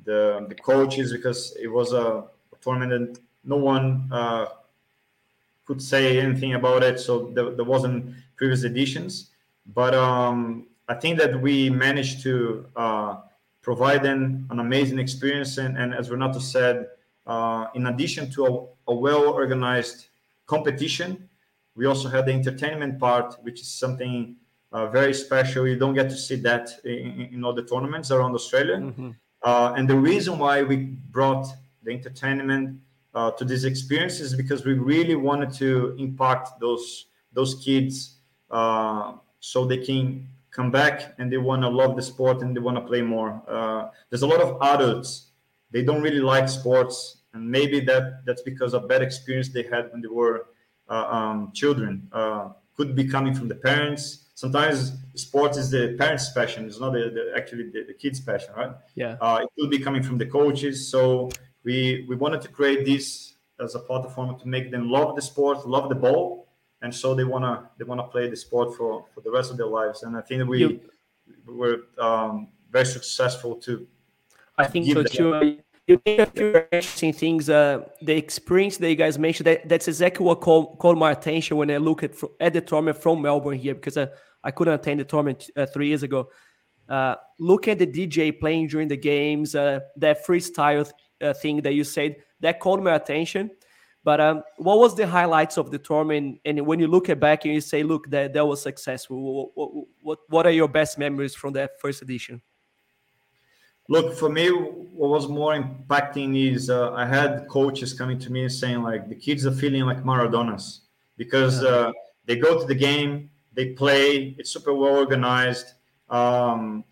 the 0.07 0.47
the 0.49 0.55
coaches 0.55 1.13
because 1.13 1.55
it 1.61 1.69
was 1.69 1.93
a, 1.93 2.25
tournament 2.63 2.93
and 2.93 3.19
no 3.45 3.57
one 3.57 4.07
uh, 4.13 4.45
could 5.65 5.81
say 5.81 6.21
anything 6.21 6.53
about 6.53 6.83
it. 6.83 7.01
So 7.01 7.33
there, 7.35 7.49
there 7.53 7.65
wasn't 7.65 8.15
previous 8.37 8.65
editions, 8.65 9.31
but 9.75 9.95
um, 9.95 10.67
I 10.89 10.95
think 10.95 11.19
that 11.21 11.41
we 11.41 11.71
managed 11.71 12.23
to 12.25 12.67
uh, 12.77 13.17
provide 13.63 14.03
them 14.03 14.47
an 14.51 14.59
amazing 14.61 14.99
experience. 14.99 15.57
And, 15.57 15.79
and 15.79 15.95
as 15.95 16.11
Renato 16.11 16.39
said, 16.39 16.89
uh, 17.27 17.69
in 17.75 17.87
addition 17.87 18.31
to 18.33 18.47
a, 18.47 18.93
a 18.93 18.95
well 18.95 19.25
organized 19.29 20.09
competition 20.47 21.30
we 21.81 21.87
also 21.87 22.11
had 22.11 22.27
the 22.27 22.33
entertainment 22.33 22.99
part, 22.99 23.37
which 23.41 23.63
is 23.63 23.69
something 23.69 24.37
uh, 24.71 24.87
very 24.89 25.15
special. 25.15 25.67
You 25.67 25.79
don't 25.79 25.95
get 25.95 26.11
to 26.11 26.17
see 26.27 26.37
that 26.49 26.69
in, 26.85 27.31
in 27.33 27.43
all 27.43 27.55
the 27.55 27.63
tournaments 27.63 28.11
around 28.11 28.35
Australia. 28.35 28.77
Mm-hmm. 28.77 29.11
Uh, 29.43 29.73
and 29.77 29.89
the 29.89 29.97
reason 29.97 30.39
why 30.39 30.63
we 30.63 30.77
brought 31.17 31.47
the 31.83 31.93
entertainment 31.93 32.79
uh, 33.15 33.31
to 33.31 33.47
this 33.47 33.65
experience 33.65 34.21
is 34.21 34.35
because 34.35 34.67
we 34.67 34.75
really 34.75 35.15
wanted 35.15 35.55
to 35.55 35.97
impact 35.99 36.61
those 36.61 37.07
those 37.33 37.55
kids 37.65 38.19
uh, 38.51 39.15
so 39.53 39.65
they 39.65 39.79
can 39.79 40.29
come 40.51 40.71
back 40.71 41.15
and 41.19 41.33
they 41.33 41.39
want 41.39 41.63
to 41.63 41.69
love 41.69 41.97
the 41.97 42.03
sport 42.03 42.43
and 42.43 42.55
they 42.55 42.61
want 42.61 42.77
to 42.77 42.83
play 42.83 43.01
more. 43.01 43.41
Uh, 43.49 43.89
there's 44.11 44.25
a 44.29 44.31
lot 44.35 44.43
of 44.43 44.61
adults 44.75 45.31
they 45.71 45.83
don't 45.83 46.03
really 46.03 46.25
like 46.35 46.47
sports, 46.47 47.23
and 47.33 47.51
maybe 47.51 47.81
that 47.81 48.27
that's 48.27 48.43
because 48.43 48.75
of 48.75 48.87
bad 48.87 49.01
experience 49.01 49.49
they 49.49 49.63
had 49.63 49.91
when 49.93 50.03
they 50.03 50.13
were 50.23 50.37
um, 50.95 51.53
children 51.53 52.09
uh, 52.13 52.51
could 52.77 52.95
be 52.95 53.05
coming 53.05 53.35
from 53.35 53.49
the 53.49 53.55
parents. 53.55 54.27
Sometimes 54.35 54.93
sports 55.15 55.57
is 55.57 55.71
the 55.71 55.97
parents' 55.99 56.31
passion; 56.33 56.67
it's 56.67 56.81
not 56.81 56.93
the, 56.93 57.11
the 57.11 57.33
actually 57.37 57.71
the, 57.71 57.85
the, 57.85 57.95
kids' 57.95 58.21
passion, 58.21 58.53
right? 58.57 58.73
Yeah. 58.95 59.17
Uh, 59.21 59.41
it 59.43 59.49
could 59.59 59.71
be 59.71 59.79
coming 59.79 60.03
from 60.03 60.19
the 60.19 60.27
coaches. 60.27 60.89
So 60.89 61.31
we 61.63 62.05
we 62.09 62.17
wanted 62.17 62.41
to 62.43 62.49
create 62.49 62.85
this 62.85 63.35
as 63.61 63.75
a 63.75 63.81
platform 63.81 64.39
to 64.39 64.49
make 64.49 64.71
them 64.71 64.91
love 64.91 65.15
the 65.15 65.23
sport, 65.23 65.67
love 65.69 65.89
the 65.89 65.95
ball, 65.95 66.49
and 66.83 66.95
so 66.95 67.15
they 67.15 67.25
wanna 67.25 67.71
they 67.79 67.85
wanna 67.85 68.05
play 68.05 68.29
the 68.29 68.37
sport 68.37 68.75
for 68.77 69.07
for 69.15 69.21
the 69.21 69.31
rest 69.31 69.51
of 69.51 69.57
their 69.57 69.67
lives. 69.67 70.03
And 70.03 70.17
I 70.17 70.23
think 70.23 70.49
we 70.49 70.61
you, 70.61 70.81
were 71.47 71.83
um, 71.99 72.49
very 72.71 72.87
successful 72.87 73.57
to. 73.57 73.87
I 74.57 74.67
think 74.67 74.93
so 74.93 75.03
too 75.03 75.61
you 75.91 75.97
think 76.05 76.21
a 76.21 76.27
few 76.27 76.65
interesting 76.71 77.13
things. 77.13 77.51
Uh, 77.51 77.85
the 78.01 78.17
experience 78.17 78.77
that 78.77 78.89
you 78.89 78.97
guys 78.97 79.19
mentioned, 79.19 79.47
that, 79.47 79.69
that's 79.69 79.89
exactly 79.89 80.25
what 80.25 80.41
called, 80.41 80.79
called 80.79 80.99
my 80.99 81.11
attention 81.11 81.57
when 81.57 81.71
I 81.71 81.79
look 81.79 82.03
at, 82.03 82.13
at 82.39 82.53
the 82.53 82.61
tournament 82.61 82.97
from 83.03 83.21
Melbourne 83.21 83.59
here, 83.59 83.75
because 83.75 83.97
I, 83.97 84.09
I 84.45 84.51
couldn't 84.53 84.75
attend 84.75 85.01
the 85.01 85.05
tournament 85.05 85.51
uh, 85.57 85.67
three 85.67 85.89
years 85.89 86.03
ago. 86.03 86.29
Uh, 86.89 87.17
look 87.39 87.69
at 87.69 87.79
the 87.79 87.87
DJ 87.87 88.39
playing 88.39 88.69
during 88.69 88.89
the 88.89 88.97
games, 88.97 89.55
uh, 89.55 89.81
that 89.97 90.25
freestyle 90.25 90.91
uh, 91.21 91.33
thing 91.35 91.61
that 91.63 91.75
you 91.75 91.85
said, 91.85 92.17
that 92.41 92.61
called 92.61 92.83
my 92.83 92.95
attention. 92.95 93.51
But 94.03 94.21
um, 94.21 94.43
what 94.57 94.79
was 94.79 94.97
the 94.97 95.07
highlights 95.07 95.59
of 95.59 95.71
the 95.71 95.79
tournament? 95.79 96.41
And 96.45 96.67
when 96.67 96.81
you 96.81 96.87
look 96.87 97.11
at 97.11 97.21
back 97.21 97.45
and 97.45 97.53
you 97.53 97.61
say, 97.61 97.83
look, 97.83 98.09
that, 98.11 98.33
that 98.33 98.47
was 98.47 98.63
successful, 98.63 99.51
what, 99.55 99.87
what, 100.03 100.19
what 100.29 100.47
are 100.47 100.53
your 100.53 100.69
best 100.69 100.99
memories 100.99 101.35
from 101.35 101.53
that 101.55 101.81
first 101.81 102.01
edition? 102.01 102.41
Look, 103.91 104.15
for 104.15 104.29
me, 104.29 104.47
what 104.51 105.11
was 105.11 105.27
more 105.27 105.53
impacting 105.53 106.31
is 106.55 106.71
uh, 106.71 106.93
I 106.93 107.05
had 107.05 107.49
coaches 107.49 107.93
coming 107.93 108.21
to 108.21 108.31
me 108.31 108.43
and 108.43 108.53
saying 108.53 108.85
like 108.85 109.09
the 109.09 109.17
kids 109.17 109.45
are 109.45 109.51
feeling 109.51 109.83
like 109.83 110.05
Maradonas 110.05 110.83
because 111.17 111.65
uh, 111.65 111.91
they 112.25 112.37
go 112.37 112.61
to 112.61 112.65
the 112.65 112.75
game, 112.75 113.31
they 113.53 113.71
play, 113.71 114.37
it's 114.39 114.53
super 114.53 114.73
well 114.73 114.95
organized. 114.95 115.73
Um, 116.09 116.85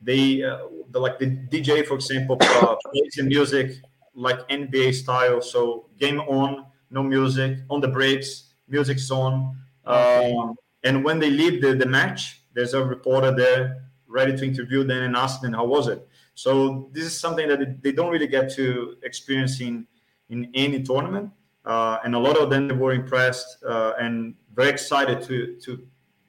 they 0.00 0.42
uh, 0.44 0.60
the, 0.92 0.98
like 0.98 1.18
the 1.18 1.26
DJ, 1.26 1.86
for 1.86 1.96
example, 1.96 2.38
uh, 2.40 2.76
plays 2.86 3.12
the 3.16 3.24
music 3.24 3.72
like 4.14 4.38
NBA 4.48 4.94
style. 4.94 5.42
So 5.42 5.90
game 5.98 6.20
on, 6.20 6.64
no 6.90 7.02
music 7.02 7.58
on 7.68 7.82
the 7.82 7.88
breaks, 7.88 8.54
music's 8.66 9.10
on. 9.10 9.58
Um, 9.84 10.56
and 10.84 11.04
when 11.04 11.18
they 11.18 11.28
leave 11.28 11.60
the, 11.60 11.74
the 11.74 11.86
match, 11.86 12.40
there's 12.54 12.72
a 12.72 12.82
reporter 12.82 13.30
there 13.30 13.82
ready 14.08 14.34
to 14.34 14.42
interview 14.42 14.84
them 14.84 15.02
and 15.02 15.16
ask 15.16 15.42
them 15.42 15.52
how 15.52 15.66
was 15.66 15.88
it 15.88 16.08
So 16.36 16.90
this 16.92 17.04
is 17.04 17.18
something 17.18 17.48
that 17.48 17.82
they 17.82 17.92
don't 17.92 18.12
really 18.12 18.26
get 18.26 18.52
to 18.56 18.96
experience 19.02 19.60
in 19.60 19.86
in 20.28 20.50
any 20.54 20.82
tournament. 20.82 21.30
Uh, 21.64 21.98
and 22.04 22.14
a 22.14 22.18
lot 22.18 22.36
of 22.36 22.50
them 22.50 22.78
were 22.78 22.92
impressed 22.92 23.64
uh, 23.64 23.92
and 23.98 24.34
very 24.54 24.68
excited 24.68 25.22
to 25.28 25.56
to 25.64 25.70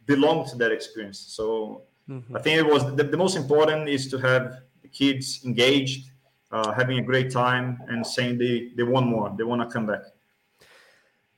belong 0.06 0.48
to 0.50 0.56
that 0.56 0.72
experience. 0.72 1.20
So 1.20 1.84
mm-hmm. 2.10 2.38
I 2.38 2.40
think 2.42 2.58
it 2.58 2.66
was 2.66 2.84
the, 2.96 3.04
the, 3.04 3.18
most 3.18 3.36
important 3.36 3.90
is 3.90 4.08
to 4.12 4.18
have 4.20 4.62
the 4.82 4.88
kids 4.88 5.42
engaged, 5.44 6.10
uh, 6.52 6.72
having 6.72 7.00
a 7.00 7.04
great 7.04 7.30
time, 7.30 7.78
and 7.90 8.08
saying 8.08 8.38
they 8.38 8.72
they 8.78 8.84
want 8.84 9.08
more, 9.08 9.36
they 9.38 9.44
want 9.44 9.62
to 9.62 9.68
come 9.68 9.86
back. 9.88 10.04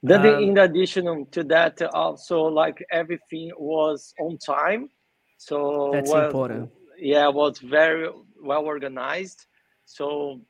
Then, 0.03 0.25
um, 0.27 0.43
in 0.43 0.57
addition 0.59 1.25
to 1.31 1.43
that, 1.45 1.81
also 1.93 2.43
like 2.43 2.85
everything 2.91 3.51
was 3.57 4.13
on 4.19 4.37
time. 4.37 4.89
So 5.37 5.89
that's 5.91 6.11
well, 6.11 6.25
important. 6.25 6.69
Yeah, 6.99 7.27
was 7.29 7.57
very 7.59 8.07
well 8.41 8.65
organized. 8.65 9.45
So 9.85 10.41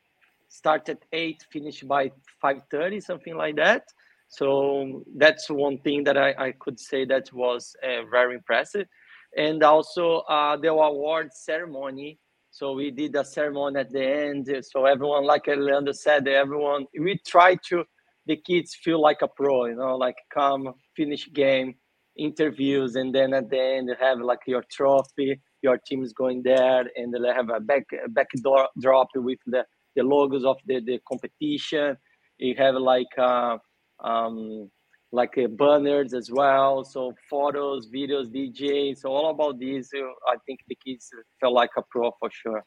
start 0.47 0.89
at 0.89 1.03
eight, 1.13 1.45
finish 1.51 1.81
by 1.81 2.11
five 2.41 2.61
thirty, 2.69 2.99
something 2.99 3.35
like 3.35 3.55
that. 3.57 3.83
So 4.27 5.03
that's 5.15 5.49
one 5.49 5.79
thing 5.79 6.03
that 6.03 6.17
I, 6.17 6.33
I 6.37 6.51
could 6.59 6.79
say 6.79 7.05
that 7.05 7.33
was 7.33 7.75
uh, 7.83 8.03
very 8.11 8.35
impressive. 8.35 8.87
And 9.35 9.63
also 9.63 10.19
uh, 10.29 10.57
the 10.57 10.69
award 10.69 11.33
ceremony. 11.33 12.19
So 12.51 12.73
we 12.73 12.91
did 12.91 13.15
a 13.15 13.23
ceremony 13.23 13.79
at 13.79 13.91
the 13.91 14.03
end. 14.03 14.49
So 14.65 14.85
everyone, 14.85 15.25
like 15.25 15.47
Leandro 15.47 15.93
said, 15.93 16.27
everyone 16.27 16.85
we 16.99 17.19
try 17.25 17.55
to 17.69 17.85
the 18.25 18.35
kids 18.35 18.75
feel 18.75 19.01
like 19.01 19.21
a 19.21 19.27
pro, 19.27 19.65
you 19.65 19.75
know, 19.75 19.95
like 19.97 20.17
come 20.31 20.73
finish 20.95 21.31
game, 21.33 21.75
interviews, 22.15 22.95
and 22.95 23.13
then 23.13 23.33
at 23.33 23.49
the 23.49 23.59
end 23.59 23.89
have 23.99 24.19
like 24.19 24.41
your 24.45 24.63
trophy. 24.71 25.39
Your 25.61 25.77
team 25.77 26.03
is 26.03 26.13
going 26.13 26.43
there, 26.43 26.85
and 26.95 27.13
they 27.13 27.33
have 27.33 27.49
a 27.49 27.59
back 27.59 27.83
back 28.09 28.27
door, 28.41 28.67
drop 28.79 29.09
with 29.15 29.39
the, 29.45 29.65
the 29.95 30.03
logos 30.03 30.45
of 30.45 30.57
the, 30.65 30.79
the 30.79 30.99
competition. 31.07 31.97
You 32.37 32.55
have 32.57 32.75
like 32.75 33.13
uh, 33.17 33.57
um, 34.03 34.69
like 35.11 35.37
uh, 35.37 35.47
banners 35.47 36.13
as 36.13 36.31
well. 36.31 36.83
So 36.83 37.13
photos, 37.29 37.89
videos, 37.89 38.27
DJs, 38.33 38.99
so 38.99 39.09
all 39.09 39.31
about 39.31 39.59
this. 39.59 39.89
Uh, 39.93 40.05
I 40.27 40.35
think 40.45 40.59
the 40.67 40.77
kids 40.85 41.09
felt 41.39 41.53
like 41.53 41.71
a 41.77 41.81
pro 41.89 42.11
for 42.19 42.29
sure. 42.31 42.63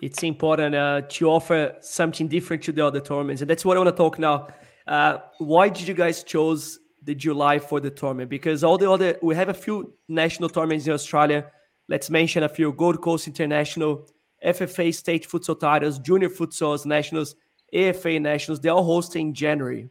It's 0.00 0.22
important 0.22 0.74
uh, 0.74 1.02
to 1.08 1.30
offer 1.30 1.76
something 1.80 2.28
different 2.28 2.62
to 2.64 2.72
the 2.72 2.86
other 2.86 3.00
tournaments, 3.00 3.42
and 3.42 3.50
that's 3.50 3.64
what 3.64 3.76
I 3.76 3.80
want 3.80 3.94
to 3.94 3.96
talk 3.96 4.18
now. 4.18 4.48
Uh, 4.86 5.18
why 5.38 5.68
did 5.68 5.88
you 5.88 5.94
guys 5.94 6.22
choose 6.22 6.78
the 7.02 7.14
July 7.14 7.58
for 7.58 7.80
the 7.80 7.90
tournament? 7.90 8.30
Because 8.30 8.64
all 8.64 8.78
the 8.78 8.90
other 8.90 9.18
we 9.22 9.34
have 9.34 9.48
a 9.48 9.54
few 9.54 9.94
national 10.08 10.48
tournaments 10.48 10.86
in 10.86 10.92
Australia. 10.92 11.50
Let's 11.88 12.10
mention 12.10 12.42
a 12.42 12.48
few: 12.48 12.72
Gold 12.72 13.00
Coast 13.00 13.26
International, 13.26 14.08
FFA 14.44 14.94
State 14.94 15.28
Futsal 15.28 15.58
Titles, 15.58 15.98
Junior 15.98 16.28
Futsals 16.28 16.86
Nationals, 16.86 17.36
AFA 17.72 18.18
Nationals. 18.20 18.60
They're 18.60 18.72
all 18.72 18.84
hosting 18.84 19.28
in 19.28 19.34
January 19.34 19.90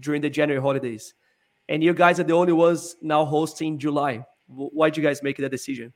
during 0.00 0.22
the 0.22 0.30
January 0.30 0.60
holidays, 0.60 1.14
and 1.68 1.82
you 1.82 1.94
guys 1.94 2.18
are 2.20 2.24
the 2.24 2.34
only 2.34 2.52
ones 2.52 2.96
now 3.02 3.24
hosting 3.24 3.74
in 3.74 3.78
July. 3.78 4.24
Why 4.46 4.90
did 4.90 4.96
you 4.98 5.02
guys 5.02 5.22
make 5.22 5.36
that 5.38 5.50
decision? 5.50 5.92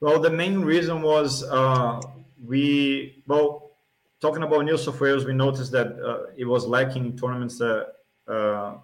Well, 0.00 0.20
the 0.20 0.30
main 0.30 0.60
reason 0.60 1.02
was 1.02 1.42
uh, 1.42 2.00
we 2.44 3.22
well 3.26 3.68
talking 4.20 4.42
about 4.42 4.64
New 4.64 4.76
South 4.76 5.00
Wales, 5.00 5.24
we 5.24 5.34
noticed 5.34 5.72
that 5.72 5.98
uh, 6.00 6.30
it 6.36 6.44
was 6.44 6.66
lacking 6.66 7.16
tournaments 7.16 7.60
uh, 7.60 7.84
uh, 8.26 8.74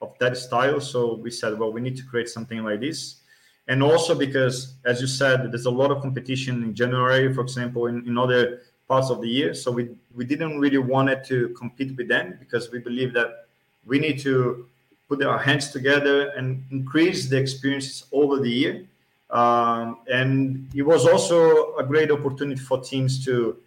of 0.00 0.16
that 0.18 0.36
style. 0.36 0.80
So 0.80 1.14
we 1.14 1.30
said, 1.30 1.58
well, 1.58 1.72
we 1.72 1.80
need 1.80 1.96
to 1.96 2.04
create 2.04 2.28
something 2.28 2.62
like 2.62 2.80
this. 2.80 3.22
And 3.68 3.82
also 3.82 4.14
because, 4.14 4.74
as 4.84 5.00
you 5.00 5.06
said, 5.06 5.52
there's 5.52 5.66
a 5.66 5.70
lot 5.70 5.90
of 5.90 6.00
competition 6.00 6.62
in 6.64 6.74
January, 6.74 7.32
for 7.32 7.42
example, 7.42 7.86
in, 7.86 8.06
in 8.06 8.16
other 8.16 8.62
parts 8.88 9.10
of 9.10 9.20
the 9.20 9.28
year. 9.28 9.52
So 9.52 9.70
we, 9.70 9.90
we 10.14 10.24
didn't 10.24 10.58
really 10.58 10.78
want 10.78 11.10
it 11.10 11.24
to 11.26 11.50
compete 11.50 11.94
with 11.96 12.08
them 12.08 12.36
because 12.40 12.72
we 12.72 12.78
believe 12.78 13.12
that 13.12 13.46
we 13.86 13.98
need 13.98 14.18
to 14.20 14.66
put 15.08 15.22
our 15.22 15.38
hands 15.38 15.70
together 15.70 16.30
and 16.30 16.64
increase 16.70 17.28
the 17.28 17.36
experiences 17.36 18.04
over 18.10 18.38
the 18.40 18.50
year. 18.50 18.86
Um, 19.30 19.98
and 20.10 20.68
it 20.74 20.82
was 20.82 21.06
also 21.06 21.76
a 21.76 21.84
great 21.84 22.10
opportunity 22.10 22.60
for 22.60 22.80
teams 22.80 23.22
to 23.26 23.58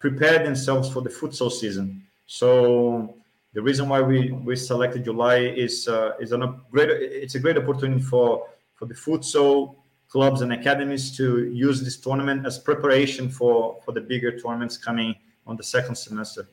prepare 0.00 0.42
themselves 0.42 0.92
for 0.92 1.00
the 1.00 1.10
futsal 1.10 1.50
season. 1.50 2.02
So 2.26 3.14
the 3.54 3.62
reason 3.62 3.88
why 3.88 4.02
we, 4.02 4.32
we 4.32 4.56
selected 4.56 5.04
July 5.04 5.38
is 5.38 5.86
uh, 5.86 6.12
is 6.20 6.32
a 6.32 6.38
great 6.72 6.90
it's 6.90 7.36
a 7.36 7.38
great 7.40 7.56
opportunity 7.56 8.02
for 8.02 8.46
for 8.76 8.86
the 8.86 8.94
futsal 8.94 9.76
clubs 10.08 10.40
and 10.40 10.52
academies 10.52 11.16
to 11.16 11.50
use 11.50 11.82
this 11.82 11.96
tournament 11.96 12.46
as 12.46 12.58
preparation 12.58 13.28
for 13.28 13.80
for 13.84 13.92
the 13.92 14.00
bigger 14.00 14.38
tournaments 14.38 14.76
coming 14.76 15.14
on 15.46 15.56
the 15.56 15.64
second 15.64 15.96
semester. 15.96 16.48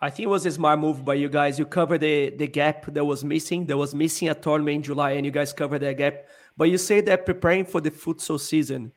I 0.00 0.10
think 0.10 0.24
it 0.24 0.30
was 0.30 0.46
a 0.46 0.50
smart 0.50 0.80
move 0.80 1.04
by 1.04 1.14
you 1.14 1.28
guys. 1.28 1.58
You 1.58 1.66
covered 1.66 2.00
the 2.00 2.30
the 2.30 2.46
gap 2.46 2.86
that 2.94 3.04
was 3.04 3.22
missing. 3.22 3.66
There 3.66 3.76
was 3.76 3.94
missing 3.94 4.28
a 4.30 4.34
tournament 4.34 4.76
in 4.76 4.82
July, 4.82 5.10
and 5.12 5.26
you 5.26 5.32
guys 5.32 5.52
covered 5.52 5.80
that 5.80 5.98
gap. 5.98 6.24
But 6.56 6.64
you 6.70 6.78
say 6.78 7.00
that 7.02 7.26
preparing 7.26 7.64
for 7.64 7.80
the 7.80 7.90
futsal 7.90 8.40
season 8.40 8.92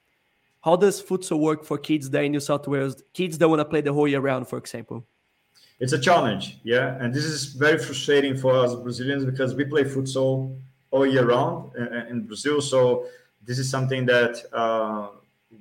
how 0.65 0.75
does 0.75 0.99
futsal 0.99 1.39
work 1.39 1.63
for 1.63 1.77
kids 1.77 2.09
there 2.09 2.23
in 2.23 2.31
New 2.31 2.39
South 2.39 2.67
Wales? 2.67 2.95
Kids 3.13 3.37
that 3.37 3.47
want 3.47 3.59
to 3.59 3.65
play 3.65 3.81
the 3.81 3.93
whole 3.93 4.07
year 4.07 4.19
round, 4.19 4.47
for 4.47 4.57
example. 4.57 5.05
It's 5.79 5.93
a 5.93 5.99
challenge, 5.99 6.57
yeah, 6.63 6.97
and 6.99 7.13
this 7.13 7.23
is 7.23 7.53
very 7.53 7.77
frustrating 7.77 8.35
for 8.35 8.55
us 8.55 8.73
Brazilians 8.73 9.25
because 9.25 9.53
we 9.53 9.65
play 9.65 9.83
futsal 9.83 10.59
all 10.95 11.05
year 11.05 11.25
round 11.25 11.75
in 12.09 12.25
Brazil. 12.29 12.61
So 12.61 13.07
this 13.45 13.59
is 13.59 13.69
something 13.69 14.05
that 14.05 14.33
uh, 14.53 15.09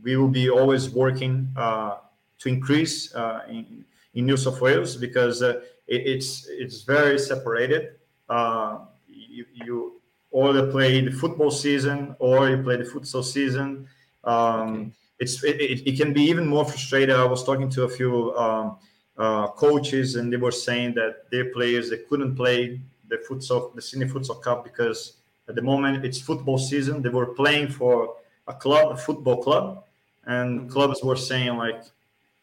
we 0.02 0.16
will 0.16 0.34
be 0.42 0.48
always 0.48 0.88
working 0.90 1.48
uh, 1.56 1.96
to 2.38 2.48
increase 2.48 3.14
uh, 3.14 3.40
in, 3.48 3.84
in, 4.14 4.26
New 4.26 4.36
South 4.36 4.60
Wales 4.60 4.96
because 4.96 5.42
uh, 5.42 5.60
it, 5.94 6.02
it's 6.12 6.46
it's 6.48 6.82
very 6.82 7.18
separated. 7.18 7.82
Uh, 8.28 8.78
you, 9.08 9.44
you 9.52 10.00
either 10.42 10.70
play 10.70 11.00
the 11.00 11.10
football 11.10 11.50
season 11.50 12.16
or 12.18 12.48
you 12.50 12.58
play 12.62 12.76
the 12.76 12.84
futsal 12.84 13.24
season 13.24 13.88
um, 14.24 14.74
okay. 14.74 14.90
It's 15.20 15.42
it, 15.44 15.86
it, 15.86 15.96
can 15.96 16.12
be 16.12 16.22
even 16.22 16.46
more 16.46 16.64
frustrating. 16.64 17.14
I 17.14 17.24
was 17.24 17.44
talking 17.44 17.70
to 17.70 17.84
a 17.84 17.88
few 17.88 18.36
um, 18.36 18.78
uh, 19.16 19.46
coaches, 19.48 20.16
and 20.16 20.32
they 20.32 20.36
were 20.36 20.50
saying 20.50 20.94
that 20.94 21.30
their 21.30 21.52
players 21.52 21.90
they 21.90 21.98
couldn't 21.98 22.34
play 22.34 22.80
the 23.08 23.18
futsal, 23.28 23.74
the 23.74 23.82
senior 23.82 24.08
futsal 24.08 24.42
cup 24.42 24.64
because 24.64 25.18
at 25.48 25.54
the 25.54 25.62
moment 25.62 26.04
it's 26.04 26.20
football 26.20 26.58
season. 26.58 27.02
They 27.02 27.08
were 27.08 27.26
playing 27.26 27.68
for 27.68 28.16
a 28.46 28.54
club, 28.54 28.92
a 28.92 28.96
football 28.96 29.42
club, 29.42 29.84
and 30.26 30.60
mm-hmm. 30.60 30.68
clubs 30.68 31.02
were 31.02 31.16
saying 31.16 31.56
like, 31.56 31.82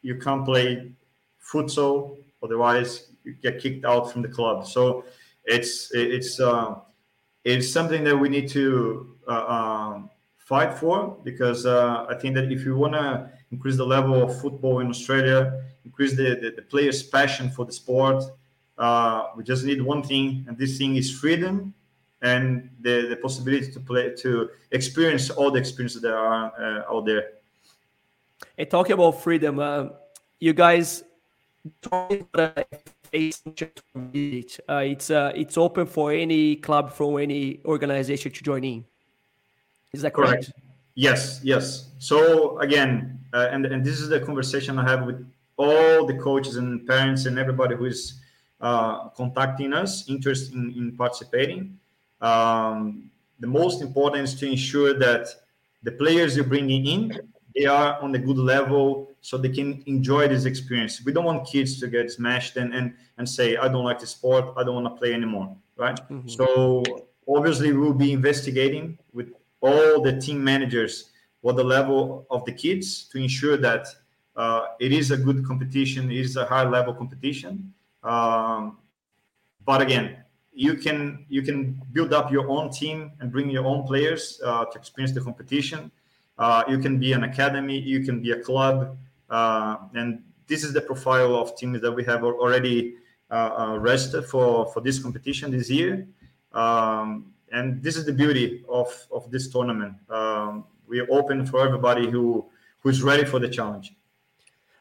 you 0.02 0.16
can't 0.16 0.46
play 0.46 0.92
futsal, 1.44 2.18
otherwise 2.44 3.08
you 3.24 3.34
get 3.34 3.60
kicked 3.60 3.86
out 3.86 4.12
from 4.12 4.22
the 4.22 4.28
club. 4.28 4.68
So 4.68 5.06
it's 5.46 5.92
it's 5.94 6.40
uh, 6.40 6.76
it's 7.44 7.72
something 7.72 8.04
that 8.04 8.18
we 8.18 8.30
need 8.30 8.50
to 8.50 9.16
uh, 9.28 9.46
um, 9.46 10.10
fight 10.38 10.74
for 10.74 11.18
because 11.24 11.66
uh, 11.66 12.06
I 12.10 12.16
think 12.16 12.36
that 12.36 12.52
if 12.52 12.66
you 12.66 12.76
want 12.76 12.94
to 12.94 13.30
increase 13.52 13.78
the 13.78 13.86
level 13.86 14.24
of 14.24 14.40
football 14.42 14.80
in 14.80 14.88
Australia, 14.88 15.62
increase 15.86 16.16
the, 16.16 16.36
the, 16.42 16.54
the 16.56 16.62
players' 16.62 17.04
passion 17.04 17.50
for 17.50 17.66
the 17.66 17.72
sport, 17.72 18.24
uh, 18.78 19.28
we 19.36 19.44
just 19.44 19.66
need 19.66 19.82
one 19.82 20.02
thing, 20.02 20.46
and 20.48 20.58
this 20.58 20.78
thing 20.78 20.96
is 20.96 21.12
freedom 21.12 21.74
and 22.22 22.70
the, 22.82 23.08
the 23.08 23.16
possibility 23.16 23.72
to 23.72 23.80
play 23.80 24.14
to 24.16 24.50
experience 24.72 25.30
all 25.30 25.52
the 25.52 25.60
experiences 25.60 26.02
that 26.02 26.14
are 26.14 26.52
uh, 26.60 26.94
out 26.96 27.06
there. 27.06 27.30
Hey, 28.58 28.66
talking 28.66 28.94
about 28.94 29.22
freedom, 29.22 29.60
uh, 29.60 29.88
you 30.40 30.54
guys 30.54 31.04
uh, 31.92 32.64
it's 33.14 35.10
uh, 35.10 35.32
it's 35.36 35.58
open 35.58 35.86
for 35.86 36.12
any 36.12 36.56
club 36.56 36.92
from 36.92 37.18
any 37.18 37.60
organization 37.66 38.32
to 38.32 38.44
join 38.44 38.64
in. 38.64 38.86
Is 39.94 40.02
that 40.02 40.14
correct? 40.14 40.46
correct. 40.46 40.52
Yes, 40.96 41.42
yes. 41.44 41.90
So 42.00 42.58
again, 42.60 43.20
uh, 43.34 43.50
and 43.52 43.66
and 43.66 43.84
this 43.84 44.00
is 44.00 44.10
the 44.10 44.20
conversation 44.20 44.80
I 44.80 44.90
have 44.90 45.06
with 45.06 45.26
all 45.58 46.06
the 46.06 46.18
coaches 46.18 46.56
and 46.56 46.88
parents 46.88 47.26
and 47.26 47.38
everybody 47.38 47.76
who 47.76 47.86
is 47.86 48.22
uh, 48.62 49.10
contacting 49.10 49.74
us, 49.74 50.10
interested 50.10 50.54
in, 50.54 50.74
in 50.78 50.98
participating. 50.98 51.78
Um, 52.22 53.12
the 53.40 53.48
most 53.48 53.82
important 53.82 54.24
is 54.24 54.36
to 54.36 54.48
ensure 54.48 54.94
that 55.00 55.28
the 55.84 55.92
players 55.92 56.36
you're 56.36 56.46
bringing 56.46 56.86
in 56.86 57.20
they 57.56 57.66
are 57.66 58.02
on 58.02 58.16
a 58.16 58.20
good 58.20 58.38
level 58.38 59.12
so 59.20 59.38
they 59.38 59.50
can 59.50 59.84
enjoy 59.86 60.28
this 60.28 60.46
experience. 60.46 61.04
We 61.04 61.12
don't 61.12 61.26
want 61.26 61.46
kids 61.46 61.80
to 61.82 61.88
get 61.88 62.10
smashed 62.12 62.56
and 62.56 62.74
and, 62.74 62.94
and 63.18 63.28
say, 63.28 63.58
I 63.58 63.68
don't 63.68 63.84
like 63.84 64.00
the 64.00 64.08
sport, 64.08 64.54
I 64.58 64.64
don't 64.64 64.76
want 64.76 64.88
to 64.88 65.00
play 65.00 65.14
anymore. 65.14 65.56
Right. 65.76 66.00
Mm-hmm. 66.10 66.30
So 66.30 66.84
obviously 67.28 67.74
we'll 67.74 67.94
be 67.94 68.14
investigating 68.14 68.98
with 69.14 69.34
all 69.62 70.02
the 70.02 70.20
team 70.20 70.44
managers 70.44 71.12
what 71.42 71.56
the 71.56 71.64
level 71.64 72.26
of 72.30 72.46
the 72.46 72.52
kids 72.52 73.06
to 73.06 73.18
ensure 73.18 73.58
that 73.58 73.88
uh, 74.36 74.68
it 74.80 74.92
is 74.92 75.12
a 75.12 75.18
good 75.18 75.46
competition, 75.46 76.10
it 76.12 76.18
is 76.18 76.38
a 76.38 76.46
high 76.46 76.68
level 76.68 76.94
competition. 76.94 77.74
Um, 78.04 78.78
but 79.66 79.82
again, 79.82 80.18
you 80.54 80.76
can 80.76 81.26
you 81.30 81.42
can 81.42 81.82
build 81.94 82.14
up 82.14 82.32
your 82.32 82.50
own 82.50 82.70
team 82.70 83.12
and 83.20 83.32
bring 83.32 83.50
your 83.50 83.66
own 83.66 83.84
players 83.84 84.42
uh, 84.44 84.66
to 84.66 84.78
experience 84.78 85.14
the 85.14 85.22
competition. 85.22 85.92
Uh, 86.38 86.64
you 86.68 86.78
can 86.80 87.00
be 87.00 87.14
an 87.14 87.24
academy, 87.24 87.80
you 87.80 88.04
can 88.04 88.22
be 88.22 88.32
a 88.32 88.40
club. 88.40 88.98
uh, 89.32 89.78
and 89.96 90.22
this 90.48 90.64
is 90.64 90.74
the 90.74 90.82
profile 90.82 91.34
of 91.36 91.56
teams 91.56 91.82
that 91.82 91.92
we 91.92 92.04
have 92.04 92.24
already 92.24 92.96
uh, 93.32 93.34
uh, 93.34 93.78
registered 93.80 94.26
for 94.26 94.68
for 94.74 94.82
this 94.82 95.00
competition 95.00 95.50
this 95.50 95.70
year. 95.70 96.06
Um, 96.52 97.34
and 97.52 97.82
this 97.82 97.96
is 97.96 98.06
the 98.06 98.14
beauty 98.14 98.64
of, 98.70 98.88
of 99.12 99.32
this 99.32 99.50
tournament. 99.50 99.96
Um, 100.10 100.66
we 100.88 101.00
are 101.00 101.08
open 101.10 101.46
for 101.46 101.66
everybody 101.66 102.10
who 102.10 102.46
who's 102.82 103.02
ready 103.02 103.26
for 103.26 103.40
the 103.40 103.48
challenge. 103.48 103.94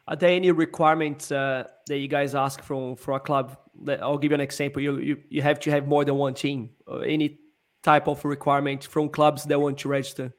Are 0.07 0.15
there 0.15 0.31
any 0.31 0.51
requirements 0.51 1.31
uh, 1.31 1.67
that 1.87 1.97
you 1.97 2.07
guys 2.07 2.35
ask 2.35 2.61
from 2.63 2.95
for 2.95 3.15
a 3.15 3.19
club? 3.19 3.57
I'll 4.01 4.17
give 4.17 4.31
you 4.31 4.35
an 4.35 4.41
example. 4.41 4.81
You, 4.81 4.99
you 4.99 5.17
you 5.29 5.41
have 5.41 5.59
to 5.61 5.71
have 5.71 5.87
more 5.87 6.03
than 6.05 6.15
one 6.15 6.33
team. 6.33 6.69
Or 6.87 7.03
any 7.05 7.39
type 7.83 8.07
of 8.07 8.23
requirement 8.25 8.83
from 8.83 9.09
clubs 9.09 9.43
that 9.45 9.59
want 9.59 9.77
to 9.79 9.89
register? 9.89 10.33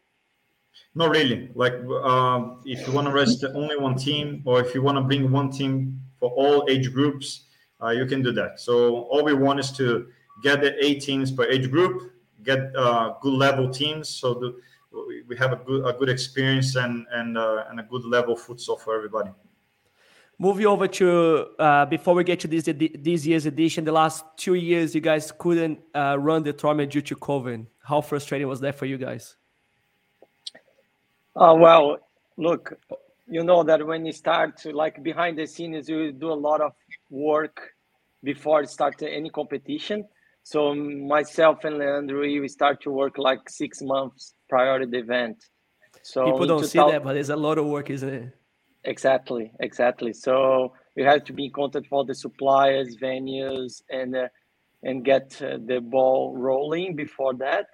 Not 0.95 1.11
really. 1.11 1.51
Like 1.55 1.75
um, 2.05 2.61
if 2.65 2.87
you 2.87 2.93
want 2.93 3.07
to 3.07 3.13
register 3.13 3.51
only 3.55 3.77
one 3.77 3.97
team, 3.97 4.43
or 4.45 4.61
if 4.61 4.75
you 4.75 4.83
want 4.83 4.99
to 4.99 5.03
bring 5.03 5.31
one 5.31 5.51
team 5.51 6.01
for 6.19 6.31
all 6.31 6.67
age 6.69 6.93
groups, 6.93 7.45
uh, 7.83 7.91
you 7.91 8.07
can 8.07 8.23
do 8.23 8.33
that. 8.33 8.61
So 8.61 9.05
all 9.05 9.25
we 9.25 9.35
want 9.35 9.59
is 9.61 9.73
to 9.73 10.09
get 10.43 10.61
the 10.61 10.73
eight 10.85 11.01
teams 11.01 11.31
per 11.31 11.45
age 11.45 11.71
group, 11.71 12.13
get 12.45 12.75
uh, 12.77 13.15
good 13.21 13.35
level 13.35 13.71
teams, 13.71 14.09
so 14.09 14.35
the, 14.35 14.57
we 15.27 15.37
have 15.37 15.53
a 15.53 15.57
good 15.57 15.87
a 15.87 15.93
good 15.95 16.11
experience 16.11 16.77
and 16.77 17.07
and 17.13 17.39
uh, 17.39 17.65
and 17.71 17.81
a 17.81 17.83
good 17.85 18.05
level 18.05 18.37
futsal 18.37 18.79
for 18.79 18.95
everybody. 18.95 19.31
Moving 20.43 20.67
over 20.67 20.89
to 20.89 21.47
uh, 21.61 21.87
before 21.87 22.15
we 22.17 22.25
get 22.25 22.41
to 22.41 22.49
this 22.49 22.65
this 22.65 23.25
year's 23.25 23.47
edition, 23.47 23.85
the 23.85 23.93
last 23.93 24.25
two 24.37 24.55
years 24.55 24.93
you 24.93 25.01
guys 25.01 25.33
couldn't 25.39 25.79
uh, 25.95 26.17
run 26.19 26.43
the 26.43 26.53
tournament 26.53 26.91
due 26.91 27.01
to 27.03 27.15
COVID. 27.15 27.65
How 27.85 28.01
frustrating 28.01 28.49
was 28.49 28.59
that 28.59 28.75
for 28.75 28.87
you 28.87 28.99
guys? 28.99 29.37
Uh, 31.37 31.55
well, 31.57 31.99
look, 32.37 32.77
you 33.29 33.45
know 33.45 33.63
that 33.63 33.87
when 33.87 34.05
you 34.05 34.11
start 34.11 34.57
to, 34.63 34.73
like 34.73 35.01
behind 35.05 35.39
the 35.39 35.47
scenes, 35.47 35.89
you 35.89 36.11
do 36.11 36.33
a 36.33 36.41
lot 36.49 36.61
of 36.61 36.73
work 37.09 37.57
before 38.25 38.65
start 38.65 39.01
any 39.01 39.31
competition. 39.31 40.05
So 40.43 40.75
myself 40.75 41.63
and 41.63 41.79
Leandro, 41.79 42.19
we 42.23 42.49
start 42.49 42.83
to 42.83 42.91
work 42.91 43.17
like 43.17 43.49
six 43.49 43.81
months 43.81 44.35
prior 44.49 44.81
to 44.81 44.87
the 44.87 44.99
event. 44.99 45.37
So 46.03 46.25
people 46.25 46.49
don't 46.49 46.67
see 46.67 46.81
that, 46.81 47.05
but 47.05 47.13
there's 47.13 47.31
a 47.31 47.37
lot 47.37 47.59
of 47.59 47.67
work, 47.67 47.91
isn't 47.91 48.13
it? 48.13 48.42
Exactly, 48.85 49.53
exactly. 49.61 50.13
So 50.13 50.73
we 50.97 51.05
have 51.05 51.25
to 51.25 51.33
be 51.33 51.47
in 51.47 51.53
contact 51.53 51.87
for 51.87 52.05
the 52.05 52.15
suppliers, 52.15 52.97
venues, 52.97 53.83
and 53.89 54.17
uh, 54.17 54.29
and 54.83 55.05
get 55.05 55.41
uh, 55.41 55.59
the 55.65 55.81
ball 55.81 56.37
rolling 56.37 56.97
before 56.97 57.35
that. 57.35 57.67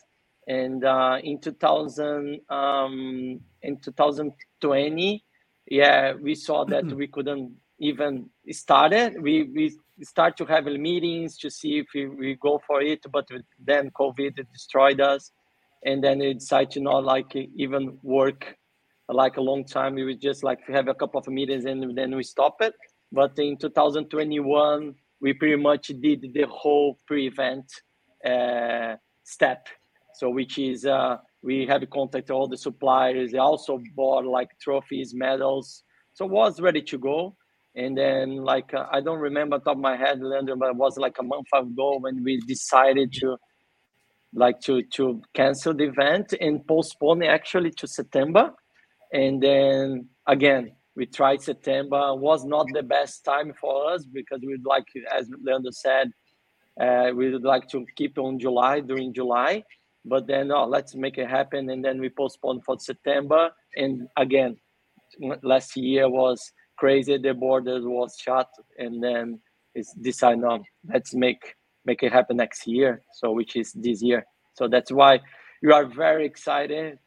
And 0.46 0.84
uh, 0.84 1.18
in 1.22 1.40
2000, 1.40 2.40
um, 2.50 3.40
in 3.62 3.76
2020, 3.78 5.24
yeah, 5.66 6.12
we 6.14 6.34
saw 6.34 6.64
that 6.66 6.92
we 6.92 7.06
couldn't 7.06 7.52
even 7.78 8.28
start 8.50 8.92
it. 8.92 9.20
We 9.20 9.44
we 9.44 9.78
start 10.02 10.36
to 10.36 10.44
have 10.44 10.66
meetings 10.66 11.38
to 11.38 11.50
see 11.50 11.78
if 11.78 11.86
we, 11.94 12.06
we 12.06 12.34
go 12.34 12.60
for 12.66 12.82
it, 12.82 13.00
but 13.10 13.28
then 13.58 13.90
COVID 13.92 14.46
destroyed 14.52 15.00
us, 15.00 15.32
and 15.84 16.04
then 16.04 16.18
we 16.18 16.34
decided 16.34 16.72
to 16.72 16.80
not 16.80 17.04
like 17.04 17.34
even 17.34 17.98
work 18.02 18.57
like 19.08 19.36
a 19.36 19.40
long 19.40 19.64
time. 19.64 19.94
We 19.94 20.04
would 20.04 20.20
just 20.20 20.44
like 20.44 20.60
have 20.68 20.88
a 20.88 20.94
couple 20.94 21.20
of 21.20 21.26
meetings 21.28 21.64
and 21.64 21.96
then 21.96 22.14
we 22.14 22.22
stop 22.22 22.56
it. 22.60 22.74
But 23.10 23.38
in 23.38 23.56
2021, 23.56 24.94
we 25.20 25.32
pretty 25.32 25.56
much 25.56 25.88
did 26.00 26.30
the 26.34 26.46
whole 26.48 26.98
pre-event 27.06 27.64
uh, 28.24 28.96
step. 29.24 29.68
So 30.14 30.30
which 30.30 30.58
is 30.58 30.84
uh, 30.84 31.18
we 31.42 31.66
had 31.66 31.88
contacted 31.90 32.30
all 32.30 32.48
the 32.48 32.58
suppliers. 32.58 33.32
They 33.32 33.38
also 33.38 33.80
bought 33.94 34.26
like 34.26 34.50
trophies, 34.60 35.14
medals. 35.14 35.84
So 36.12 36.26
was 36.26 36.60
ready 36.60 36.82
to 36.82 36.98
go. 36.98 37.36
And 37.74 37.96
then 37.96 38.36
like 38.36 38.74
uh, 38.74 38.86
I 38.90 39.00
don't 39.00 39.20
remember 39.20 39.58
top 39.58 39.76
of 39.76 39.78
my 39.78 39.96
head, 39.96 40.20
Leandro, 40.20 40.56
but 40.56 40.70
it 40.70 40.76
was 40.76 40.98
like 40.98 41.16
a 41.20 41.22
month 41.22 41.46
ago 41.54 41.98
when 42.00 42.24
we 42.24 42.38
decided 42.40 43.12
to 43.14 43.37
like 44.35 44.61
to 44.61 44.83
to 44.94 45.22
cancel 45.33 45.72
the 45.72 45.85
event 45.85 46.35
and 46.40 46.66
postpone 46.66 47.22
actually 47.22 47.70
to 47.70 47.87
September 47.87 48.52
and 49.12 49.42
then 49.42 50.09
again, 50.27 50.73
we 50.97 51.07
tried 51.07 51.42
September. 51.42 52.14
Was 52.14 52.44
not 52.44 52.66
the 52.73 52.83
best 52.83 53.25
time 53.25 53.53
for 53.61 53.92
us 53.92 54.05
because 54.05 54.40
we'd 54.44 54.66
like, 54.66 54.85
as 55.16 55.31
Leandro 55.42 55.71
said, 55.71 56.11
uh, 56.81 57.11
we 57.14 57.31
would 57.31 57.44
like 57.44 57.68
to 57.68 57.87
keep 57.97 58.18
on 58.18 58.38
July 58.38 58.81
during 58.81 59.14
July. 59.14 59.62
But 60.05 60.27
then, 60.27 60.51
oh, 60.51 60.64
let's 60.64 60.94
make 60.94 61.18
it 61.18 61.29
happen, 61.29 61.68
and 61.71 61.85
then 61.85 62.01
we 62.01 62.09
postponed 62.09 62.64
for 62.64 62.79
September. 62.79 63.51
And 63.77 64.09
again, 64.16 64.57
last 65.42 65.77
year 65.77 66.09
was 66.09 66.53
crazy. 66.79 67.18
The 67.18 67.35
borders 67.35 67.85
was 67.85 68.16
shut, 68.18 68.49
and 68.79 69.03
then 69.03 69.40
it's 69.75 69.92
decided, 69.94 70.40
no, 70.40 70.62
let's 70.88 71.14
make 71.14 71.55
make 71.85 72.03
it 72.03 72.12
happen 72.12 72.37
next 72.37 72.66
year. 72.66 73.03
So, 73.14 73.33
which 73.33 73.57
is 73.57 73.73
this 73.73 74.03
year. 74.03 74.25
So 74.55 74.66
that's 74.66 74.90
why 74.90 75.21
we 75.62 75.73
are 75.73 75.87
very 75.87 76.27
excited 76.27 76.99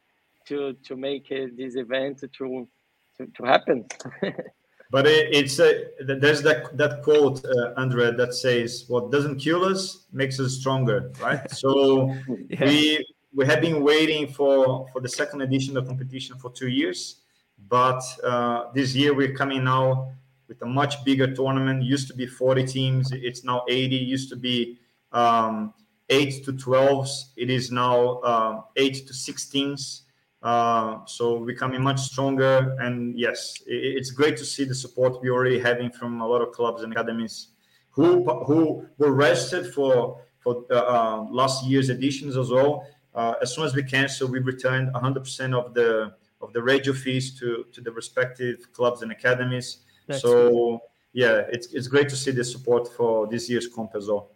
to 0.46 0.74
to 0.84 0.96
make 0.96 1.28
this 1.28 1.76
event 1.76 2.18
to 2.18 2.28
to, 2.28 3.26
to 3.26 3.44
happen. 3.44 3.84
but 4.90 5.06
it, 5.06 5.28
it's 5.32 5.58
a, 5.58 5.84
there's 6.00 6.42
that 6.42 6.76
that 6.76 7.02
quote, 7.02 7.44
uh, 7.44 7.72
Andre, 7.76 8.12
that 8.12 8.34
says, 8.34 8.84
"What 8.88 9.10
doesn't 9.10 9.38
kill 9.38 9.64
us 9.64 10.06
makes 10.12 10.38
us 10.40 10.54
stronger." 10.54 11.12
Right. 11.20 11.50
So 11.50 12.14
yeah. 12.48 12.64
we 12.64 13.04
we 13.34 13.46
have 13.46 13.60
been 13.60 13.82
waiting 13.82 14.28
for 14.28 14.86
for 14.92 15.00
the 15.00 15.08
second 15.08 15.42
edition 15.42 15.76
of 15.76 15.84
the 15.84 15.90
competition 15.90 16.36
for 16.38 16.50
two 16.50 16.68
years, 16.68 17.22
but 17.68 18.02
uh, 18.22 18.70
this 18.74 18.94
year 18.94 19.14
we're 19.14 19.34
coming 19.34 19.64
now 19.64 20.12
with 20.48 20.60
a 20.62 20.66
much 20.66 21.02
bigger 21.04 21.34
tournament. 21.34 21.82
Used 21.82 22.08
to 22.08 22.14
be 22.14 22.26
40 22.26 22.66
teams, 22.66 23.12
it's 23.12 23.42
now 23.42 23.64
80. 23.68 23.96
Used 23.96 24.28
to 24.28 24.36
be 24.36 24.78
um, 25.12 25.72
eight 26.10 26.44
to 26.44 26.52
12s. 26.52 27.30
It 27.36 27.48
is 27.48 27.72
now 27.72 28.18
uh, 28.18 28.60
eight 28.76 29.06
to 29.06 29.12
16s. 29.14 30.01
Uh, 30.42 31.04
so 31.06 31.44
becoming 31.44 31.82
much 31.82 32.00
stronger. 32.00 32.76
And 32.80 33.18
yes, 33.18 33.54
it, 33.66 33.96
it's 33.98 34.10
great 34.10 34.36
to 34.38 34.44
see 34.44 34.64
the 34.64 34.74
support 34.74 35.20
we're 35.22 35.32
already 35.32 35.60
having 35.60 35.90
from 35.90 36.20
a 36.20 36.26
lot 36.26 36.42
of 36.42 36.52
clubs 36.52 36.82
and 36.82 36.92
academies 36.92 37.48
who 37.90 38.24
who 38.44 38.86
were 38.98 39.12
registered 39.12 39.72
for 39.72 40.20
for 40.40 40.64
uh, 40.70 40.74
uh 40.74 41.26
last 41.30 41.64
year's 41.64 41.90
editions 41.90 42.36
as 42.36 42.50
well. 42.50 42.86
Uh, 43.14 43.34
as 43.42 43.54
soon 43.54 43.64
as 43.64 43.74
we 43.74 43.82
cancel, 43.82 44.26
we 44.26 44.38
returned 44.38 44.92
100% 44.94 45.54
of 45.54 45.74
the 45.74 46.14
of 46.40 46.52
the 46.52 46.62
radio 46.62 46.92
fees 46.92 47.38
to 47.38 47.64
to 47.72 47.80
the 47.80 47.92
respective 47.92 48.72
clubs 48.72 49.02
and 49.02 49.12
academies. 49.12 49.78
That's 50.08 50.22
so 50.22 50.80
yeah, 51.12 51.42
it's 51.52 51.72
it's 51.72 51.86
great 51.86 52.08
to 52.08 52.16
see 52.16 52.32
the 52.32 52.44
support 52.44 52.88
for 52.96 53.26
this 53.28 53.48
year's 53.48 53.68
comp 53.68 53.92
as 53.94 54.08
well. 54.08 54.30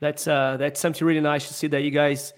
That's 0.00 0.26
uh 0.26 0.56
that's 0.58 0.80
something 0.80 1.06
really 1.06 1.20
nice 1.20 1.46
to 1.48 1.54
see 1.54 1.68
that 1.68 1.82
you 1.82 1.90
guys 1.90 2.32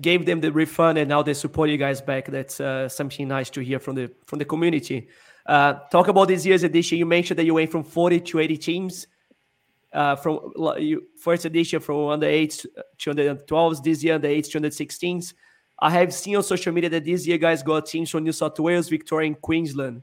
gave 0.00 0.26
them 0.26 0.40
the 0.40 0.52
refund 0.52 0.98
and 0.98 1.08
now 1.08 1.22
they 1.22 1.34
support 1.34 1.70
you 1.70 1.76
guys 1.76 2.00
back. 2.00 2.26
That's 2.26 2.60
uh, 2.60 2.88
something 2.88 3.28
nice 3.28 3.50
to 3.50 3.60
hear 3.60 3.78
from 3.78 3.94
the 3.96 4.10
from 4.26 4.38
the 4.38 4.44
community. 4.44 5.08
Uh, 5.46 5.74
talk 5.90 6.08
about 6.08 6.28
this 6.28 6.44
year's 6.44 6.62
edition. 6.62 6.98
You 6.98 7.06
mentioned 7.06 7.38
that 7.38 7.44
you 7.44 7.54
went 7.54 7.70
from 7.70 7.82
40 7.82 8.20
to 8.20 8.40
80 8.40 8.56
teams. 8.58 9.06
Uh, 9.90 10.14
from 10.16 10.52
you, 10.78 11.04
first 11.18 11.46
edition 11.46 11.80
from 11.80 12.08
under 12.08 12.26
8 12.26 12.66
to 12.98 13.10
under 13.10 13.34
12s, 13.34 13.82
this 13.82 14.04
year 14.04 14.16
under 14.16 14.28
8 14.28 14.44
to 14.44 14.58
under 14.58 14.68
16s. 14.68 15.32
I 15.80 15.90
have 15.90 16.12
seen 16.12 16.36
on 16.36 16.42
social 16.42 16.72
media 16.72 16.90
that 16.90 17.04
this 17.04 17.26
year 17.26 17.38
guys 17.38 17.62
got 17.62 17.86
teams 17.86 18.10
from 18.10 18.24
New 18.24 18.32
South 18.32 18.58
Wales, 18.58 18.88
Victoria, 18.90 19.28
and 19.28 19.40
Queensland. 19.40 20.02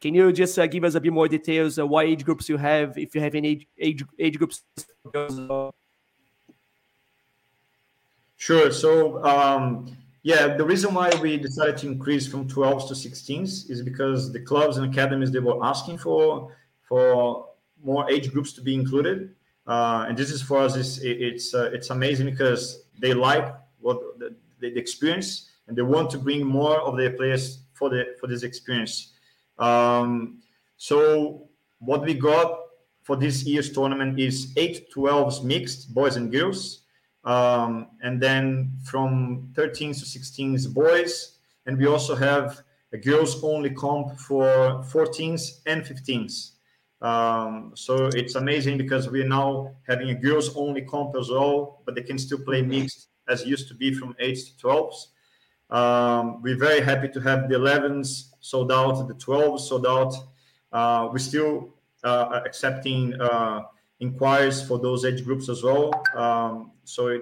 Can 0.00 0.14
you 0.14 0.30
just 0.30 0.58
uh, 0.58 0.66
give 0.66 0.84
us 0.84 0.94
a 0.94 1.00
bit 1.00 1.12
more 1.12 1.26
details? 1.26 1.78
Uh, 1.78 1.86
what 1.86 2.06
age 2.06 2.24
groups 2.24 2.48
you 2.48 2.56
have, 2.56 2.96
if 2.98 3.14
you 3.14 3.20
have 3.20 3.34
any 3.34 3.48
age 3.48 3.66
age, 3.78 4.04
age 4.18 4.38
groups? 4.38 4.62
Sure. 8.36 8.70
So, 8.70 9.24
um, 9.24 9.96
yeah, 10.22 10.56
the 10.56 10.64
reason 10.64 10.92
why 10.92 11.10
we 11.22 11.36
decided 11.36 11.76
to 11.78 11.86
increase 11.86 12.26
from 12.26 12.48
12s 12.48 12.88
to 12.88 12.94
16s 12.94 13.70
is 13.70 13.82
because 13.82 14.32
the 14.32 14.40
clubs 14.40 14.76
and 14.76 14.92
academies 14.92 15.30
they 15.30 15.38
were 15.38 15.64
asking 15.64 15.98
for 15.98 16.52
for 16.82 17.48
more 17.82 18.10
age 18.10 18.32
groups 18.32 18.52
to 18.54 18.60
be 18.60 18.74
included, 18.74 19.34
uh, 19.66 20.06
and 20.08 20.16
this 20.16 20.30
is 20.30 20.42
for 20.42 20.58
us 20.58 20.76
it's 20.76 20.98
it's 20.98 21.54
uh, 21.54 21.70
it's 21.72 21.90
amazing 21.90 22.26
because 22.26 22.84
they 23.00 23.14
like 23.14 23.54
what 23.80 24.18
the, 24.18 24.34
the, 24.60 24.76
experience 24.76 25.50
and 25.66 25.76
they 25.76 25.82
want 25.82 26.10
to 26.10 26.18
bring 26.18 26.44
more 26.44 26.80
of 26.80 26.96
their 26.96 27.10
players 27.10 27.60
for 27.74 27.88
the 27.88 28.16
for 28.20 28.26
this 28.26 28.42
experience. 28.42 29.12
Um, 29.58 30.42
so 30.76 31.48
what 31.78 32.02
we 32.02 32.14
got 32.14 32.60
for 33.02 33.16
this 33.16 33.44
year's 33.44 33.70
tournament 33.72 34.18
is 34.18 34.52
eight 34.56 34.92
12s 34.92 35.44
mixed 35.44 35.94
boys 35.94 36.16
and 36.16 36.32
girls 36.32 36.82
um, 37.26 37.88
and 38.02 38.22
then 38.22 38.72
from 38.84 39.50
13s 39.54 39.98
to 39.98 40.18
16s, 40.18 40.72
boys. 40.72 41.38
And 41.66 41.76
we 41.76 41.86
also 41.86 42.14
have 42.14 42.62
a 42.92 42.96
girls 42.96 43.42
only 43.42 43.70
comp 43.70 44.18
for 44.18 44.46
14s 44.84 45.60
and 45.66 45.82
15s. 45.82 46.52
Um, 47.02 47.72
so 47.74 48.06
it's 48.14 48.36
amazing 48.36 48.78
because 48.78 49.10
we're 49.10 49.28
now 49.28 49.74
having 49.86 50.10
a 50.10 50.14
girls 50.14 50.56
only 50.56 50.82
comp 50.82 51.16
as 51.16 51.28
well, 51.28 51.82
but 51.84 51.94
they 51.94 52.02
can 52.02 52.16
still 52.16 52.38
play 52.38 52.62
mixed 52.62 53.08
as 53.28 53.44
used 53.44 53.68
to 53.68 53.74
be 53.74 53.92
from 53.92 54.14
8s 54.14 54.56
to 54.56 54.66
12s. 54.66 55.08
Um, 55.68 56.42
we're 56.42 56.56
very 56.56 56.80
happy 56.80 57.08
to 57.08 57.20
have 57.20 57.48
the 57.48 57.56
11s 57.56 58.28
sold 58.40 58.70
out, 58.70 59.08
the 59.08 59.14
12s 59.14 59.60
sold 59.60 59.86
out. 59.86 60.14
uh, 60.72 61.08
we're 61.12 61.18
still 61.18 61.74
uh, 62.04 62.40
accepting 62.44 63.20
uh, 63.20 63.62
inquiries 63.98 64.62
for 64.62 64.78
those 64.78 65.04
age 65.04 65.24
groups 65.24 65.48
as 65.48 65.62
well. 65.64 65.90
Um, 66.14 66.70
so 66.88 67.18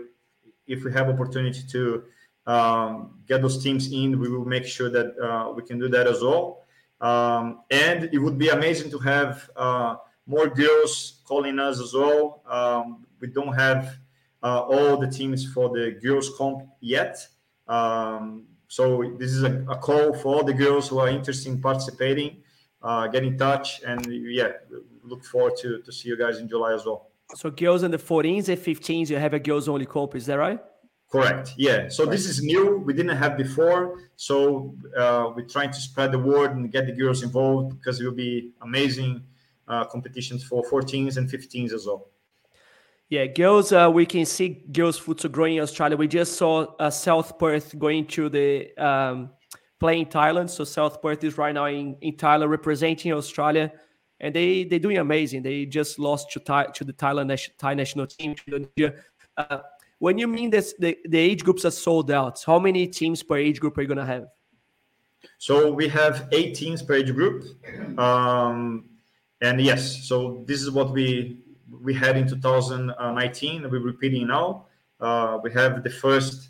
if 0.66 0.84
we 0.84 0.92
have 0.92 1.08
opportunity 1.08 1.62
to 1.70 2.04
um, 2.46 3.18
get 3.26 3.42
those 3.42 3.62
teams 3.62 3.90
in, 3.92 4.18
we 4.18 4.28
will 4.28 4.44
make 4.44 4.66
sure 4.66 4.90
that 4.90 5.18
uh, 5.18 5.52
we 5.52 5.62
can 5.62 5.78
do 5.78 5.88
that 5.88 6.06
as 6.06 6.22
well. 6.22 6.64
Um, 7.00 7.60
and 7.70 8.08
it 8.12 8.18
would 8.18 8.38
be 8.38 8.48
amazing 8.48 8.90
to 8.90 8.98
have 8.98 9.50
uh, 9.56 9.96
more 10.26 10.48
girls 10.48 11.20
calling 11.24 11.58
us 11.58 11.80
as 11.80 11.92
well. 11.92 12.42
Um, 12.48 13.06
we 13.20 13.28
don't 13.28 13.54
have 13.54 13.96
uh, 14.42 14.60
all 14.60 14.96
the 14.96 15.08
teams 15.08 15.50
for 15.52 15.68
the 15.70 15.98
girls 16.02 16.30
comp 16.36 16.66
yet. 16.80 17.18
Um, 17.66 18.44
so 18.68 19.14
this 19.18 19.32
is 19.32 19.42
a, 19.42 19.64
a, 19.68 19.76
call 19.76 20.12
for 20.14 20.36
all 20.36 20.44
the 20.44 20.52
girls 20.52 20.88
who 20.88 20.98
are 20.98 21.08
interested 21.08 21.50
in 21.50 21.60
participating. 21.60 22.42
Uh, 22.82 23.06
get 23.06 23.24
in 23.24 23.38
touch, 23.38 23.80
and 23.86 24.04
yeah, 24.06 24.52
look 25.02 25.24
forward 25.24 25.54
to 25.56 25.80
to 25.80 25.90
see 25.90 26.10
you 26.10 26.18
guys 26.18 26.38
in 26.38 26.48
July 26.48 26.74
as 26.74 26.84
well. 26.84 27.08
So 27.34 27.50
girls 27.50 27.82
in 27.82 27.90
the 27.90 27.98
14s 27.98 28.48
and 28.48 28.58
15s, 28.58 29.10
you 29.10 29.16
have 29.16 29.34
a 29.34 29.38
girls 29.38 29.68
only 29.68 29.86
comp, 29.86 30.14
is 30.14 30.26
that 30.26 30.38
right? 30.38 30.60
Correct. 31.10 31.54
Yeah. 31.56 31.88
So 31.88 32.04
right. 32.04 32.10
this 32.10 32.26
is 32.26 32.42
new. 32.42 32.78
We 32.78 32.92
didn't 32.92 33.16
have 33.16 33.36
before. 33.36 34.00
So 34.16 34.74
uh, 34.96 35.30
we're 35.34 35.46
trying 35.46 35.70
to 35.70 35.80
spread 35.80 36.10
the 36.12 36.18
word 36.18 36.56
and 36.56 36.70
get 36.72 36.86
the 36.86 36.92
girls 36.92 37.22
involved 37.22 37.78
because 37.78 38.00
it 38.00 38.04
will 38.04 38.12
be 38.12 38.52
amazing 38.62 39.22
uh, 39.68 39.84
competitions 39.84 40.42
for 40.44 40.64
14s 40.64 41.16
and 41.16 41.30
15s 41.30 41.72
as 41.72 41.86
well. 41.86 42.08
Yeah, 43.10 43.26
girls, 43.26 43.70
uh, 43.70 43.90
we 43.92 44.06
can 44.06 44.24
see 44.24 44.64
girls 44.72 44.98
futsal 44.98 45.30
growing 45.30 45.56
in 45.56 45.62
Australia. 45.62 45.96
We 45.96 46.08
just 46.08 46.36
saw 46.36 46.74
uh, 46.80 46.90
South 46.90 47.38
Perth 47.38 47.78
going 47.78 48.06
to 48.08 48.28
the 48.28 48.74
um, 48.76 49.30
playing 49.78 50.06
Thailand. 50.06 50.50
So 50.50 50.64
South 50.64 51.00
Perth 51.02 51.22
is 51.22 51.38
right 51.38 51.54
now 51.54 51.66
in, 51.66 51.96
in 52.00 52.16
Thailand 52.16 52.48
representing 52.48 53.12
Australia, 53.12 53.70
and 54.24 54.34
they 54.34 54.64
they're 54.64 54.78
doing 54.78 54.96
amazing. 54.96 55.42
They 55.42 55.66
just 55.66 55.98
lost 55.98 56.30
to 56.32 56.40
Thai, 56.40 56.64
to 56.76 56.82
the 56.84 56.94
Thailand 56.94 57.28
Thai 57.58 57.74
national 57.74 58.06
team. 58.06 58.34
Uh, 59.36 59.58
when 59.98 60.16
you 60.16 60.26
mean 60.26 60.50
this, 60.50 60.74
the, 60.78 60.96
the 61.04 61.18
age 61.18 61.44
groups 61.44 61.64
are 61.64 61.70
sold 61.70 62.10
out, 62.10 62.42
how 62.44 62.58
many 62.58 62.86
teams 62.86 63.22
per 63.22 63.36
age 63.36 63.60
group 63.60 63.76
are 63.76 63.82
you 63.82 63.94
to 63.94 64.04
have? 64.04 64.26
So 65.38 65.70
we 65.72 65.88
have 65.88 66.28
eight 66.32 66.54
teams 66.54 66.82
per 66.82 66.94
age 66.94 67.12
group. 67.14 67.44
Um, 67.98 68.88
and 69.42 69.60
yes, 69.60 70.04
so 70.08 70.42
this 70.46 70.62
is 70.62 70.70
what 70.70 70.90
we 70.92 71.38
we 71.82 71.92
had 71.92 72.16
in 72.16 72.26
2019. 72.26 73.70
We're 73.70 73.78
repeating 73.80 74.26
now. 74.28 74.66
Uh, 75.00 75.38
we 75.42 75.52
have 75.52 75.82
the 75.82 75.90
first 75.90 76.48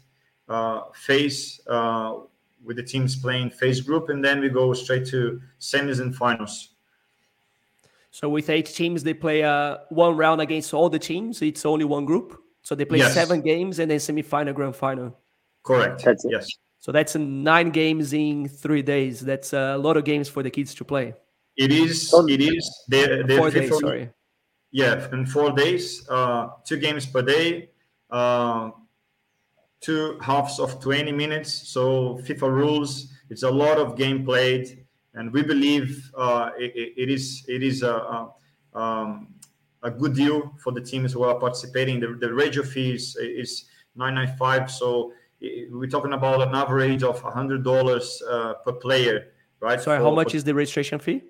uh, 0.49 0.83
phase 0.95 1.61
uh, 1.67 2.19
with 2.63 2.77
the 2.77 2.85
teams 2.85 3.17
playing 3.17 3.51
phase 3.51 3.81
group, 3.81 4.11
and 4.11 4.25
then 4.25 4.41
we 4.41 4.49
go 4.49 4.73
straight 4.75 5.07
to 5.07 5.41
semis 5.59 6.01
and 6.01 6.15
finals. 6.15 6.74
So 8.15 8.29
with 8.29 8.49
eight 8.49 8.67
teams, 8.67 9.03
they 9.03 9.13
play 9.13 9.43
uh, 9.43 9.79
one 9.89 10.17
round 10.17 10.41
against 10.41 10.73
all 10.73 10.89
the 10.89 11.01
teams. 11.01 11.43
It's 11.43 11.67
only 11.67 11.85
one 11.85 12.05
group. 12.05 12.41
So 12.63 12.77
they 12.77 12.85
play 12.85 12.99
yes. 12.99 13.13
seven 13.13 13.41
games 13.41 13.81
and 13.81 13.91
then 13.91 13.99
semi-final, 13.99 14.55
grand 14.55 14.77
final. 14.77 15.19
Correct. 15.65 16.05
That's 16.05 16.25
yes. 16.31 16.49
So 16.79 16.93
that's 16.93 17.17
nine 17.17 17.71
games 17.71 18.13
in 18.13 18.49
three 18.49 18.83
days. 18.83 19.19
That's 19.19 19.53
a 19.53 19.77
lot 19.77 19.97
of 19.97 20.05
games 20.05 20.29
for 20.29 20.45
the 20.45 20.51
kids 20.51 20.77
to 20.77 20.85
play. 20.85 21.15
It 21.57 21.73
is. 21.73 22.15
It 22.29 22.41
is. 22.41 22.85
They, 22.89 23.23
they 23.25 23.37
four 23.37 23.51
days. 23.51 23.77
Sorry. 23.81 24.11
Yeah, 24.71 25.09
in 25.13 25.27
four 25.27 25.51
days, 25.51 26.09
uh, 26.09 26.51
two 26.65 26.77
games 26.77 27.07
per 27.07 27.23
day, 27.23 27.71
uh, 28.13 28.71
two 29.81 30.21
halves 30.21 30.61
of 30.61 30.81
20 30.81 31.11
minutes. 31.11 31.53
So 31.53 32.21
FIFA 32.23 32.49
rules. 32.49 33.09
It's 33.29 33.43
a 33.43 33.51
lot 33.51 33.79
of 33.79 33.97
game 33.97 34.25
played, 34.25 34.84
and 35.15 35.33
we 35.33 35.43
believe 35.43 36.11
uh, 36.17 36.51
it, 36.59 36.95
it 36.97 37.11
is 37.11 37.45
it 37.49 37.63
is 37.63 37.83
a, 37.83 37.95
a 37.95 38.35
um, 38.79 39.29
a 39.83 39.91
good 39.91 40.15
deal 40.15 40.53
for 40.63 40.73
the 40.73 40.81
teams 40.81 41.13
who 41.13 41.23
are 41.25 41.39
participating. 41.39 42.01
The, 42.01 42.17
the 42.19 42.33
radio 42.33 42.63
fee 42.63 42.95
is, 42.95 43.17
is 43.17 43.67
995 43.97 44.71
so 44.71 45.13
we're 45.71 45.91
talking 45.91 46.13
about 46.13 46.47
an 46.47 46.55
average 46.55 47.03
of 47.03 47.23
$100 47.23 48.23
uh, 48.31 48.55
per 48.65 48.73
player, 48.73 49.33
right? 49.61 49.81
Sorry, 49.81 49.99
for, 49.99 50.05
how 50.05 50.11
much 50.11 50.35
is 50.35 50.45
the 50.45 50.55
registration 50.55 50.99
fee? 50.99 51.23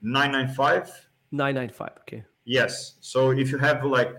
995 0.00 1.08
995 1.32 1.90
okay. 2.00 2.24
Yes. 2.44 2.94
So 3.00 3.32
if 3.32 3.50
you 3.50 3.58
have 3.58 3.84
like 3.84 4.14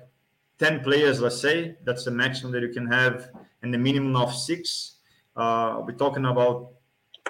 10 0.60 0.82
players, 0.82 1.22
let's 1.22 1.40
say, 1.40 1.78
that's 1.84 2.06
the 2.06 2.12
maximum 2.12 2.52
that 2.54 2.62
you 2.62 2.70
can 2.70 2.86
have, 2.88 3.30
and 3.62 3.74
the 3.74 3.78
minimum 3.78 4.16
of 4.16 4.34
six. 4.34 4.98
Uh, 5.36 5.82
we're 5.86 5.94
talking 5.94 6.26
about 6.26 6.74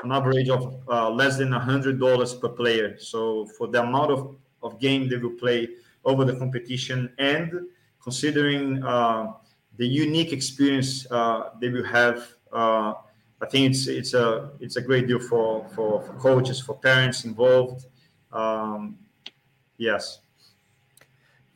an 0.03 0.11
average 0.11 0.49
of 0.49 0.81
uh, 0.87 1.09
less 1.09 1.37
than 1.37 1.49
$100 1.49 2.41
per 2.41 2.49
player. 2.49 2.97
So 2.97 3.45
for 3.57 3.67
the 3.67 3.81
amount 3.81 4.11
of, 4.11 4.35
of 4.61 4.79
game 4.79 5.09
they 5.09 5.17
will 5.17 5.37
play 5.37 5.69
over 6.05 6.25
the 6.25 6.35
competition 6.35 7.11
and 7.17 7.67
considering 8.01 8.83
uh, 8.83 9.33
the 9.77 9.87
unique 9.87 10.33
experience 10.33 11.09
uh, 11.11 11.49
they 11.59 11.69
will 11.69 11.85
have. 11.85 12.27
Uh, 12.51 12.93
I 13.41 13.45
think 13.49 13.71
it's 13.71 13.87
it's 13.87 14.13
a 14.13 14.51
it's 14.59 14.75
a 14.75 14.81
great 14.81 15.07
deal 15.07 15.19
for 15.19 15.65
for, 15.69 16.01
for 16.01 16.13
coaches, 16.13 16.59
for 16.59 16.75
parents 16.77 17.23
involved. 17.23 17.85
Um, 18.31 18.97
yes. 19.77 20.19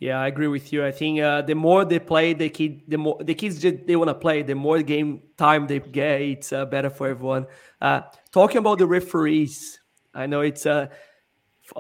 Yeah, 0.03 0.19
I 0.19 0.27
agree 0.27 0.47
with 0.47 0.73
you. 0.73 0.85
I 0.85 0.91
think 0.91 1.21
uh, 1.21 1.43
the 1.43 1.55
more 1.55 1.85
they 1.85 1.97
play, 1.97 2.33
the 2.33 2.49
kid, 2.49 2.81
the 2.89 2.97
more 2.97 3.23
the 3.23 3.33
kids 3.33 3.61
they 3.61 3.95
want 3.95 4.09
to 4.09 4.13
play. 4.13 4.41
The 4.41 4.53
more 4.53 4.81
game 4.81 5.21
time 5.37 5.65
they 5.65 5.79
get, 5.79 6.21
it's 6.21 6.51
uh, 6.51 6.65
better 6.65 6.89
for 6.89 7.07
everyone. 7.07 7.45
Uh, 7.79 8.01
talking 8.33 8.57
about 8.57 8.79
the 8.79 8.85
referees, 8.85 9.79
I 10.13 10.25
know 10.25 10.41
it's 10.41 10.65
uh, 10.65 10.87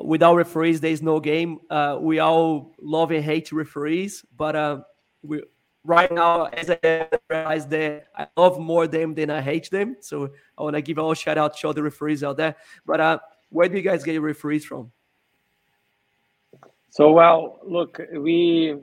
without 0.01 0.37
referees, 0.37 0.79
there 0.79 0.93
is 0.93 1.01
no 1.01 1.19
game. 1.19 1.59
Uh, 1.69 1.97
we 1.99 2.19
all 2.19 2.73
love 2.81 3.11
and 3.11 3.25
hate 3.25 3.51
referees, 3.51 4.23
but 4.37 4.55
uh, 4.55 4.83
we 5.21 5.43
right 5.83 6.09
now, 6.09 6.45
as 6.45 6.69
I 6.69 7.09
realize 7.29 7.67
that 7.67 8.05
I 8.15 8.27
love 8.37 8.57
more 8.57 8.87
them 8.87 9.15
than 9.15 9.31
I 9.31 9.41
hate 9.41 9.69
them. 9.69 9.97
So 9.99 10.29
I 10.57 10.63
want 10.63 10.77
to 10.77 10.81
give 10.81 10.97
all 10.97 11.13
shout 11.13 11.37
out 11.37 11.57
to 11.57 11.67
all 11.67 11.73
the 11.73 11.83
referees 11.83 12.23
out 12.23 12.37
there. 12.37 12.55
But 12.85 13.21
where 13.49 13.67
do 13.67 13.75
you 13.75 13.83
guys 13.83 14.01
get 14.01 14.13
your 14.13 14.21
referees 14.21 14.63
from? 14.63 14.93
So 16.93 17.11
well, 17.11 17.59
look, 17.65 17.99
we 18.15 18.75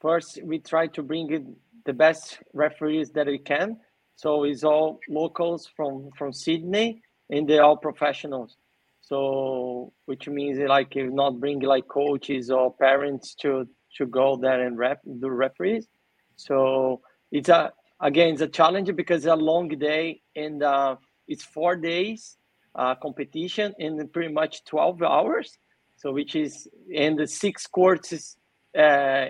first 0.00 0.38
we 0.44 0.60
try 0.60 0.86
to 0.86 1.02
bring 1.02 1.32
in 1.32 1.56
the 1.84 1.92
best 1.92 2.38
referees 2.52 3.10
that 3.10 3.26
we 3.26 3.38
can. 3.38 3.80
So 4.14 4.44
it's 4.44 4.62
all 4.62 5.00
locals 5.08 5.68
from 5.76 6.10
from 6.16 6.32
Sydney, 6.32 7.02
and 7.30 7.48
they're 7.48 7.64
all 7.64 7.76
professionals. 7.76 8.56
So, 9.00 9.92
which 10.06 10.28
means 10.28 10.60
like 10.60 10.94
you 10.94 11.10
not 11.10 11.40
bring 11.40 11.58
like 11.58 11.88
coaches 11.88 12.52
or 12.52 12.72
parents 12.72 13.34
to 13.42 13.66
to 13.98 14.06
go 14.06 14.36
there 14.36 14.64
and 14.64 14.78
rep 14.78 15.00
do 15.04 15.28
referees. 15.28 15.88
So 16.36 17.00
it's 17.32 17.48
a 17.48 17.72
again 17.98 18.34
it's 18.34 18.42
a 18.42 18.46
challenge 18.46 18.94
because 18.94 19.24
it's 19.24 19.32
a 19.32 19.34
long 19.34 19.70
day 19.70 20.22
and 20.36 20.62
uh, 20.62 20.94
it's 21.26 21.42
four 21.42 21.74
days 21.74 22.36
uh, 22.76 22.94
competition 22.94 23.74
in 23.80 24.06
pretty 24.06 24.32
much 24.32 24.64
twelve 24.64 25.02
hours. 25.02 25.58
So 25.96 26.12
which 26.12 26.36
is 26.36 26.68
and 26.94 27.18
the 27.18 27.26
six 27.26 27.66
courts 27.66 28.36
uh, 28.78 29.26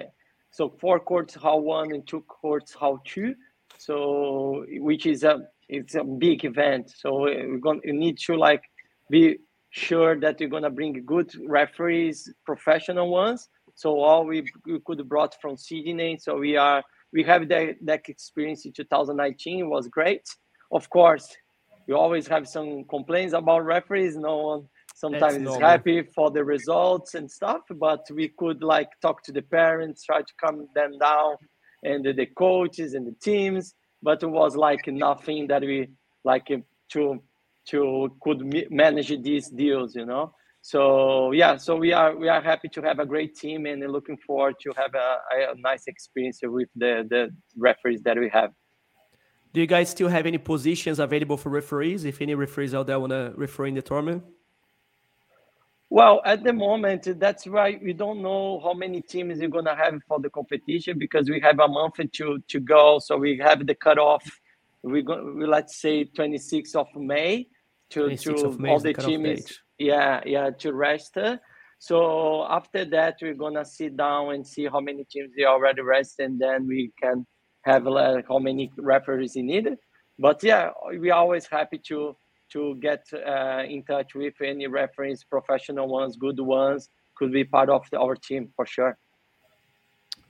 so 0.50 0.74
four 0.80 1.00
courts 1.00 1.36
how 1.40 1.56
one 1.58 1.92
and 1.92 2.06
two 2.06 2.22
courts 2.22 2.76
how 2.78 3.00
two. 3.04 3.34
So 3.78 4.64
which 4.68 5.06
is 5.06 5.24
a 5.24 5.40
it's 5.68 5.94
a 5.94 6.04
big 6.04 6.44
event. 6.44 6.92
So 6.96 7.22
we're 7.22 7.58
going 7.58 7.80
to 7.82 7.92
need 7.92 8.18
to 8.26 8.36
like 8.36 8.62
be 9.10 9.38
sure 9.70 10.18
that 10.20 10.40
you're 10.40 10.48
gonna 10.48 10.70
bring 10.70 11.04
good 11.04 11.32
referees, 11.48 12.32
professional 12.46 13.10
ones. 13.10 13.48
So 13.74 13.98
all 13.98 14.24
we, 14.24 14.44
we 14.64 14.78
could 14.86 15.08
brought 15.08 15.34
from 15.42 15.56
Sydney. 15.56 16.18
So 16.20 16.38
we 16.38 16.56
are 16.56 16.82
we 17.12 17.24
have 17.24 17.48
that, 17.48 17.76
that 17.82 18.08
experience 18.08 18.64
in 18.64 18.72
2019 18.72 19.58
it 19.58 19.62
was 19.64 19.88
great. 19.88 20.22
Of 20.70 20.88
course, 20.90 21.36
you 21.86 21.96
always 21.96 22.26
have 22.28 22.46
some 22.48 22.84
complaints 22.84 23.34
about 23.34 23.64
referees. 23.64 24.16
No 24.16 24.36
one 24.36 24.68
sometimes 24.94 25.46
is 25.46 25.56
happy 25.56 26.02
for 26.14 26.30
the 26.30 26.42
results 26.42 27.14
and 27.14 27.30
stuff, 27.30 27.62
but 27.68 28.06
we 28.10 28.28
could 28.38 28.62
like 28.62 28.88
talk 29.02 29.22
to 29.24 29.32
the 29.32 29.42
parents, 29.42 30.04
try 30.04 30.20
to 30.20 30.34
calm 30.42 30.68
them 30.74 30.98
down, 30.98 31.34
and 31.82 32.04
the, 32.04 32.12
the 32.12 32.26
coaches 32.26 32.94
and 32.94 33.06
the 33.06 33.14
teams. 33.20 33.74
But 34.02 34.22
it 34.22 34.30
was 34.30 34.56
like 34.56 34.86
nothing 34.86 35.48
that 35.48 35.62
we 35.62 35.88
like 36.24 36.50
uh, 36.50 36.58
to 36.92 37.20
to 37.66 38.14
could 38.22 38.70
manage 38.70 39.08
these 39.22 39.48
deals 39.48 39.96
you 39.96 40.06
know? 40.06 40.32
So 40.60 41.32
yeah 41.32 41.56
so 41.56 41.76
we 41.76 41.92
are 41.92 42.14
we 42.14 42.28
are 42.28 42.42
happy 42.42 42.68
to 42.68 42.82
have 42.82 42.98
a 42.98 43.06
great 43.06 43.34
team 43.34 43.64
and 43.66 43.80
looking 43.90 44.18
forward 44.18 44.56
to 44.60 44.72
have 44.76 44.94
a, 44.94 45.16
a 45.52 45.54
nice 45.56 45.84
experience 45.86 46.40
with 46.42 46.68
the 46.76 47.06
the 47.08 47.30
referees 47.56 48.02
that 48.02 48.18
we 48.18 48.28
have. 48.28 48.50
Do 49.54 49.60
you 49.60 49.66
guys 49.66 49.88
still 49.88 50.08
have 50.08 50.26
any 50.26 50.38
positions 50.38 50.98
available 50.98 51.38
for 51.38 51.48
referees? 51.48 52.04
If 52.04 52.20
any 52.20 52.34
referees 52.34 52.74
out 52.74 52.86
there 52.86 53.00
want 53.00 53.12
to 53.12 53.32
refer 53.36 53.66
in 53.66 53.74
the 53.74 53.82
tournament 53.82 54.24
well, 55.90 56.22
at 56.24 56.42
the 56.42 56.52
moment, 56.52 57.20
that's 57.20 57.46
why 57.46 57.78
we 57.82 57.92
don't 57.92 58.22
know 58.22 58.60
how 58.60 58.72
many 58.72 59.00
teams 59.02 59.38
we're 59.38 59.48
gonna 59.48 59.76
have 59.76 60.00
for 60.08 60.18
the 60.18 60.30
competition 60.30 60.98
because 60.98 61.28
we 61.28 61.40
have 61.40 61.58
a 61.60 61.68
month 61.68 62.00
to 62.12 62.38
to 62.48 62.60
go. 62.60 62.98
So 62.98 63.16
we 63.16 63.38
have 63.38 63.66
the 63.66 63.74
cutoff. 63.74 64.24
We 64.82 65.02
go, 65.02 65.34
we, 65.36 65.46
let's 65.46 65.80
say 65.80 66.04
26th 66.04 66.74
of 66.74 66.88
May, 66.96 67.48
to 67.90 68.16
to 68.16 68.58
all 68.68 68.80
the 68.80 68.94
teams 68.94 69.60
yeah, 69.78 70.20
yeah, 70.24 70.50
to 70.50 70.72
rest. 70.72 71.16
So 71.78 72.44
after 72.48 72.84
that, 72.86 73.18
we're 73.20 73.34
gonna 73.34 73.64
sit 73.64 73.96
down 73.96 74.34
and 74.34 74.46
see 74.46 74.66
how 74.66 74.80
many 74.80 75.04
teams 75.04 75.32
they 75.36 75.44
already 75.44 75.82
rest, 75.82 76.18
and 76.18 76.40
then 76.40 76.66
we 76.66 76.92
can 77.00 77.26
have 77.62 77.86
like 77.86 78.26
how 78.28 78.38
many 78.38 78.72
referees 78.78 79.36
in 79.36 79.46
need. 79.46 79.68
But 80.18 80.42
yeah, 80.42 80.70
we're 80.86 81.14
always 81.14 81.46
happy 81.46 81.78
to 81.88 82.16
to 82.54 82.76
get 82.76 83.04
uh, 83.12 83.62
in 83.68 83.82
touch 83.82 84.14
with 84.14 84.34
any 84.40 84.66
reference, 84.66 85.22
professional 85.22 85.88
ones, 85.88 86.16
good 86.16 86.40
ones, 86.40 86.88
could 87.16 87.32
be 87.32 87.44
part 87.44 87.68
of 87.68 87.82
the, 87.90 87.98
our 87.98 88.16
team 88.16 88.48
for 88.56 88.64
sure. 88.64 88.96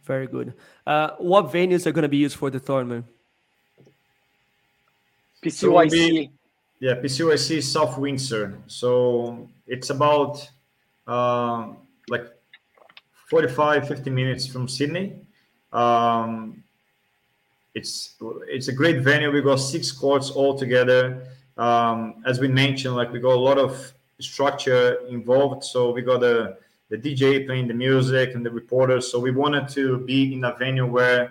Very 0.04 0.26
good. 0.26 0.54
Uh, 0.86 1.10
what 1.18 1.52
venues 1.52 1.86
are 1.86 1.92
going 1.92 2.02
to 2.02 2.08
be 2.08 2.16
used 2.18 2.36
for 2.36 2.50
the 2.50 2.60
tournament? 2.60 3.06
PCYC. 5.42 6.26
So 6.26 6.32
yeah, 6.80 6.94
PCYC 6.96 7.62
South 7.62 7.96
Windsor. 7.98 8.58
So 8.66 9.48
it's 9.66 9.90
about 9.90 10.48
uh, 11.06 11.68
like 12.08 12.26
45, 13.30 13.88
50 13.88 14.10
minutes 14.10 14.46
from 14.46 14.68
Sydney. 14.68 15.20
Um, 15.72 16.62
it's 17.74 18.14
it's 18.46 18.68
a 18.68 18.72
great 18.72 19.02
venue. 19.02 19.32
We 19.32 19.42
got 19.42 19.56
six 19.56 19.90
courts 19.90 20.30
all 20.30 20.56
together. 20.56 21.26
Um, 21.56 22.22
as 22.26 22.40
we 22.40 22.48
mentioned, 22.48 22.96
like 22.96 23.12
we 23.12 23.20
got 23.20 23.34
a 23.34 23.40
lot 23.40 23.58
of 23.58 23.92
structure 24.20 24.94
involved. 25.08 25.64
So 25.64 25.92
we 25.92 26.02
got 26.02 26.20
the 26.20 26.58
the 26.90 26.98
DJ 26.98 27.46
playing 27.46 27.66
the 27.66 27.74
music 27.74 28.34
and 28.34 28.44
the 28.44 28.50
reporters. 28.50 29.10
So 29.10 29.18
we 29.18 29.30
wanted 29.30 29.68
to 29.70 29.98
be 29.98 30.34
in 30.34 30.44
a 30.44 30.54
venue 30.54 30.86
where 30.86 31.30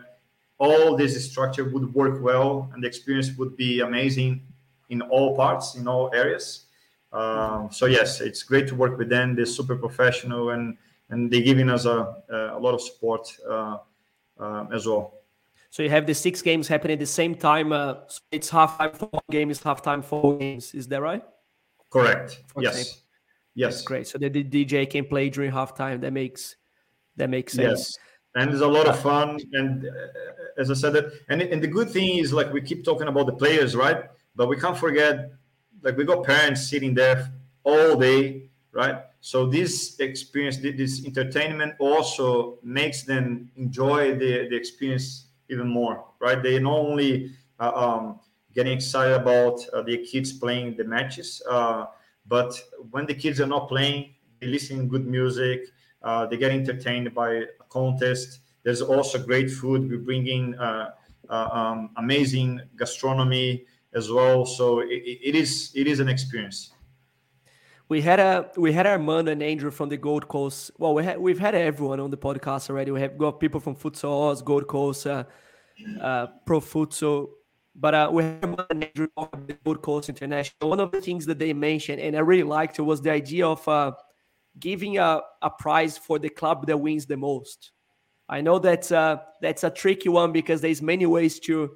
all 0.57 0.97
this 0.97 1.13
structure 1.29 1.65
would 1.65 1.93
work 1.93 2.21
well 2.21 2.69
and 2.73 2.83
the 2.83 2.87
experience 2.87 3.37
would 3.37 3.55
be 3.55 3.81
amazing 3.81 4.41
in 4.89 5.01
all 5.01 5.35
parts, 5.35 5.75
in 5.75 5.87
all 5.87 6.11
areas. 6.13 6.65
Um, 7.11 7.69
so 7.71 7.85
yes, 7.85 8.21
it's 8.21 8.41
great 8.43 8.67
to 8.69 8.75
work 8.75 8.97
with 8.97 9.09
them. 9.09 9.35
They're 9.35 9.45
super 9.45 9.75
professional 9.75 10.51
and 10.51 10.77
and 11.09 11.29
they're 11.29 11.41
giving 11.41 11.69
us 11.69 11.85
a, 11.85 12.15
a 12.29 12.59
lot 12.59 12.73
of 12.73 12.81
support 12.81 13.31
uh, 13.47 13.77
uh, 14.39 14.65
as 14.73 14.87
well. 14.87 15.13
So 15.73 15.81
you 15.81 15.89
have 15.89 16.05
the 16.05 16.13
six 16.13 16.43
games 16.43 16.67
happening 16.67 16.93
at 16.93 16.99
the 16.99 17.07
same 17.07 17.33
time. 17.33 17.71
Uh, 17.71 17.95
so 18.07 18.19
it's 18.31 18.47
half 18.47 18.77
time 18.77 18.91
for 18.91 19.07
one 19.07 19.23
game, 19.31 19.49
it's 19.49 19.63
half 19.63 19.81
time 19.81 20.03
for 20.03 20.37
games. 20.37 20.75
Is 20.75 20.87
that 20.89 21.01
right? 21.01 21.23
Correct. 21.89 22.43
For 22.53 22.61
yes. 22.61 22.77
Example. 22.77 23.01
Yes. 23.55 23.73
That's 23.73 23.83
great. 23.83 24.07
So 24.07 24.19
the, 24.19 24.29
the 24.29 24.43
DJ 24.43 24.87
can 24.87 25.05
play 25.05 25.31
during 25.31 25.51
halftime. 25.51 25.99
That 26.01 26.13
makes 26.13 26.57
that 27.15 27.31
makes 27.31 27.53
sense. 27.53 27.79
Yes. 27.79 27.97
And 28.35 28.51
it's 28.51 28.61
a 28.61 28.67
lot 28.67 28.87
of 28.87 28.99
fun. 28.99 29.39
And 29.53 29.87
uh, 29.87 30.61
as 30.61 30.69
I 30.69 30.75
said, 30.75 30.93
that 30.93 31.05
and 31.29 31.41
and 31.41 31.59
the 31.59 31.67
good 31.67 31.89
thing 31.89 32.19
is 32.19 32.31
like 32.31 32.53
we 32.53 32.61
keep 32.61 32.85
talking 32.85 33.07
about 33.07 33.25
the 33.25 33.33
players, 33.33 33.75
right? 33.75 34.03
But 34.35 34.49
we 34.49 34.57
can't 34.57 34.77
forget 34.77 35.31
like 35.81 35.97
we 35.97 36.03
got 36.03 36.23
parents 36.23 36.69
sitting 36.69 36.93
there 36.93 37.31
all 37.63 37.95
day, 37.95 38.43
right? 38.73 38.97
So 39.21 39.47
this 39.47 39.99
experience, 39.99 40.57
this 40.57 41.03
entertainment 41.03 41.73
also 41.79 42.59
makes 42.61 43.01
them 43.01 43.49
enjoy 43.55 44.13
the, 44.19 44.49
the 44.49 44.55
experience 44.55 45.29
even 45.49 45.67
more, 45.67 46.05
right? 46.19 46.41
They 46.41 46.59
not 46.59 46.77
only 46.79 47.31
uh, 47.59 47.71
um, 47.73 48.19
getting 48.53 48.73
excited 48.73 49.15
about 49.15 49.59
uh, 49.73 49.81
their 49.81 50.03
kids 50.03 50.33
playing 50.33 50.77
the 50.77 50.83
matches, 50.83 51.41
uh, 51.49 51.85
but 52.27 52.53
when 52.91 53.05
the 53.05 53.13
kids 53.15 53.41
are 53.41 53.47
not 53.47 53.67
playing, 53.67 54.15
they 54.39 54.47
listen 54.47 54.87
good 54.87 55.05
music, 55.05 55.67
uh, 56.01 56.25
they 56.25 56.37
get 56.37 56.51
entertained 56.51 57.13
by 57.13 57.33
a 57.33 57.45
contest. 57.69 58.39
There's 58.63 58.81
also 58.81 59.23
great 59.23 59.49
food. 59.51 59.89
We 59.89 59.97
bring 59.97 60.27
in 60.27 60.55
uh, 60.55 60.91
uh, 61.29 61.49
um, 61.51 61.89
amazing 61.97 62.61
gastronomy 62.77 63.65
as 63.93 64.11
well. 64.11 64.45
So 64.45 64.79
it, 64.79 64.87
it 65.03 65.35
is 65.35 65.71
it 65.75 65.87
is 65.87 65.99
an 65.99 66.09
experience. 66.09 66.71
We 67.89 68.01
had 68.01 68.19
a 68.19 68.49
we 68.57 68.71
had 68.71 68.87
Armando 68.87 69.31
and 69.31 69.43
Andrew 69.43 69.69
from 69.69 69.89
the 69.89 69.97
Gold 69.97 70.27
Coast. 70.27 70.71
Well, 70.77 70.93
we 70.93 71.03
had 71.03 71.19
we've 71.19 71.39
had 71.39 71.53
everyone 71.53 71.99
on 71.99 72.11
the 72.11 72.17
podcast 72.17 72.69
already. 72.69 72.91
We 72.91 73.01
have 73.01 73.17
got 73.17 73.39
people 73.39 73.59
from 73.59 73.75
Futsal 73.75 74.43
Gold 74.43 74.67
Coast, 74.67 75.05
uh, 75.05 75.25
uh, 75.99 76.27
Pro 76.45 76.59
Futsal. 76.59 77.27
But 77.75 77.95
uh, 77.95 78.09
we 78.11 78.23
have 78.23 78.43
Armando 78.43 78.65
and 78.69 78.83
Andrew 78.83 79.07
from 79.15 79.45
the 79.47 79.53
Gold 79.65 79.81
Coast 79.81 80.07
International. 80.07 80.69
One 80.69 80.79
of 80.79 80.91
the 80.91 81.01
things 81.01 81.25
that 81.25 81.39
they 81.39 81.53
mentioned, 81.53 81.99
and 81.99 82.15
I 82.15 82.19
really 82.19 82.43
liked 82.43 82.79
it, 82.79 82.83
was 82.83 83.01
the 83.01 83.11
idea 83.11 83.47
of 83.47 83.67
uh, 83.67 83.93
giving 84.59 84.99
a, 84.99 85.21
a 85.41 85.49
prize 85.49 85.97
for 85.97 86.19
the 86.19 86.29
club 86.29 86.67
that 86.67 86.77
wins 86.77 87.05
the 87.05 87.17
most. 87.17 87.71
I 88.29 88.41
know 88.41 88.59
that's 88.59 88.91
uh, 88.91 89.17
that's 89.41 89.63
a 89.63 89.69
tricky 89.69 90.09
one 90.09 90.31
because 90.31 90.61
there's 90.61 90.81
many 90.81 91.05
ways 91.05 91.39
to 91.41 91.75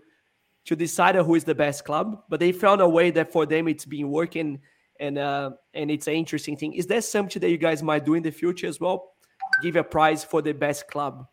to 0.65 0.75
decide 0.75 1.15
who 1.15 1.35
is 1.35 1.43
the 1.43 1.55
best 1.55 1.85
club, 1.85 2.23
but 2.29 2.39
they 2.39 2.51
found 2.51 2.81
a 2.81 2.87
way 2.87 3.11
that 3.11 3.31
for 3.31 3.45
them 3.45 3.67
it's 3.67 3.85
been 3.85 4.09
working 4.09 4.59
and 4.99 5.17
uh, 5.17 5.51
and 5.73 5.91
it's 5.91 6.07
an 6.07 6.13
interesting 6.13 6.57
thing. 6.57 6.73
Is 6.73 6.87
that 6.87 7.03
something 7.03 7.39
that 7.39 7.49
you 7.49 7.57
guys 7.57 7.83
might 7.83 8.05
do 8.05 8.13
in 8.13 8.23
the 8.23 8.31
future 8.31 8.67
as 8.67 8.79
well? 8.79 9.13
Give 9.61 9.75
a 9.75 9.83
prize 9.83 10.23
for 10.23 10.41
the 10.41 10.53
best 10.53 10.87
club. 10.87 11.27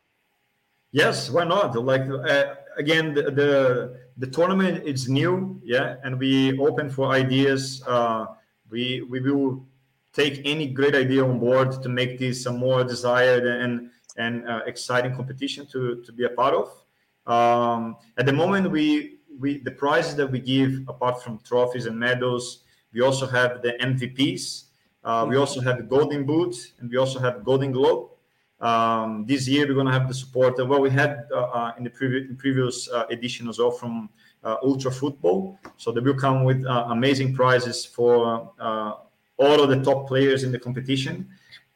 Yes, 0.93 1.31
why 1.31 1.45
not? 1.45 1.75
Like 1.75 2.03
uh, 2.03 2.55
again, 2.77 3.15
the, 3.15 3.23
the, 3.23 4.01
the 4.17 4.27
tournament 4.29 4.85
is 4.87 5.09
new, 5.09 5.61
yeah, 5.65 5.97
and 6.05 6.19
we 6.19 6.57
open 6.59 6.89
for 6.89 7.11
ideas. 7.11 7.83
Uh, 7.87 8.27
we 8.71 9.03
we 9.11 9.21
will 9.21 9.67
take 10.13 10.41
any 10.45 10.69
great 10.69 10.95
idea 10.95 11.25
on 11.25 11.39
board 11.39 11.83
to 11.83 11.89
make 11.89 12.19
this 12.19 12.47
a 12.47 12.53
more 12.53 12.85
desired 12.85 13.45
and 13.47 13.91
and 14.17 14.49
uh, 14.49 14.61
exciting 14.67 15.15
competition 15.15 15.67
to 15.73 16.03
to 16.03 16.13
be 16.13 16.25
a 16.25 16.31
part 16.31 16.55
of. 16.55 16.69
Um, 17.27 17.97
at 18.17 18.27
the 18.27 18.33
moment, 18.33 18.71
we 18.71 19.19
we 19.39 19.59
the 19.59 19.73
prizes 19.73 20.15
that 20.17 20.31
we 20.31 20.39
give 20.39 20.83
apart 20.89 21.23
from 21.23 21.39
trophies 21.41 21.87
and 21.87 21.99
medals 21.99 22.64
we 22.95 23.01
also 23.01 23.27
have 23.27 23.61
the 23.63 23.73
mvps 23.81 24.65
uh, 25.05 25.27
we 25.29 25.37
also 25.37 25.61
have 25.61 25.77
the 25.77 25.83
golden 25.83 26.25
boot 26.25 26.57
and 26.81 26.91
we 26.91 26.97
also 26.97 27.19
have 27.19 27.45
golden 27.45 27.73
globe. 27.73 28.09
Um, 28.61 29.27
this 29.27 29.47
year 29.47 29.67
we're 29.67 29.75
going 29.75 29.87
to 29.87 29.93
have 29.93 30.09
the 30.09 30.15
support 30.15 30.57
well 30.57 30.81
we 30.81 30.89
had 30.89 31.27
uh, 31.31 31.43
uh, 31.43 31.73
in 31.77 31.85
the 31.85 31.91
previous 31.91 32.31
in 32.31 32.37
previous 32.37 32.89
uh, 32.89 33.05
edition 33.11 33.47
as 33.49 33.59
well 33.59 33.71
from 33.71 34.09
uh, 34.43 34.57
ultra 34.63 34.91
football. 34.91 35.59
So 35.77 35.93
they 35.93 36.01
will 36.01 36.15
come 36.15 36.45
with 36.45 36.65
uh, 36.65 36.87
amazing 36.89 37.35
prizes 37.35 37.85
for 37.85 38.51
all 39.37 39.61
of 39.63 39.69
the 39.69 39.83
top 39.83 40.09
players 40.09 40.43
in 40.45 40.53
the 40.53 40.59
competition. 40.59 41.29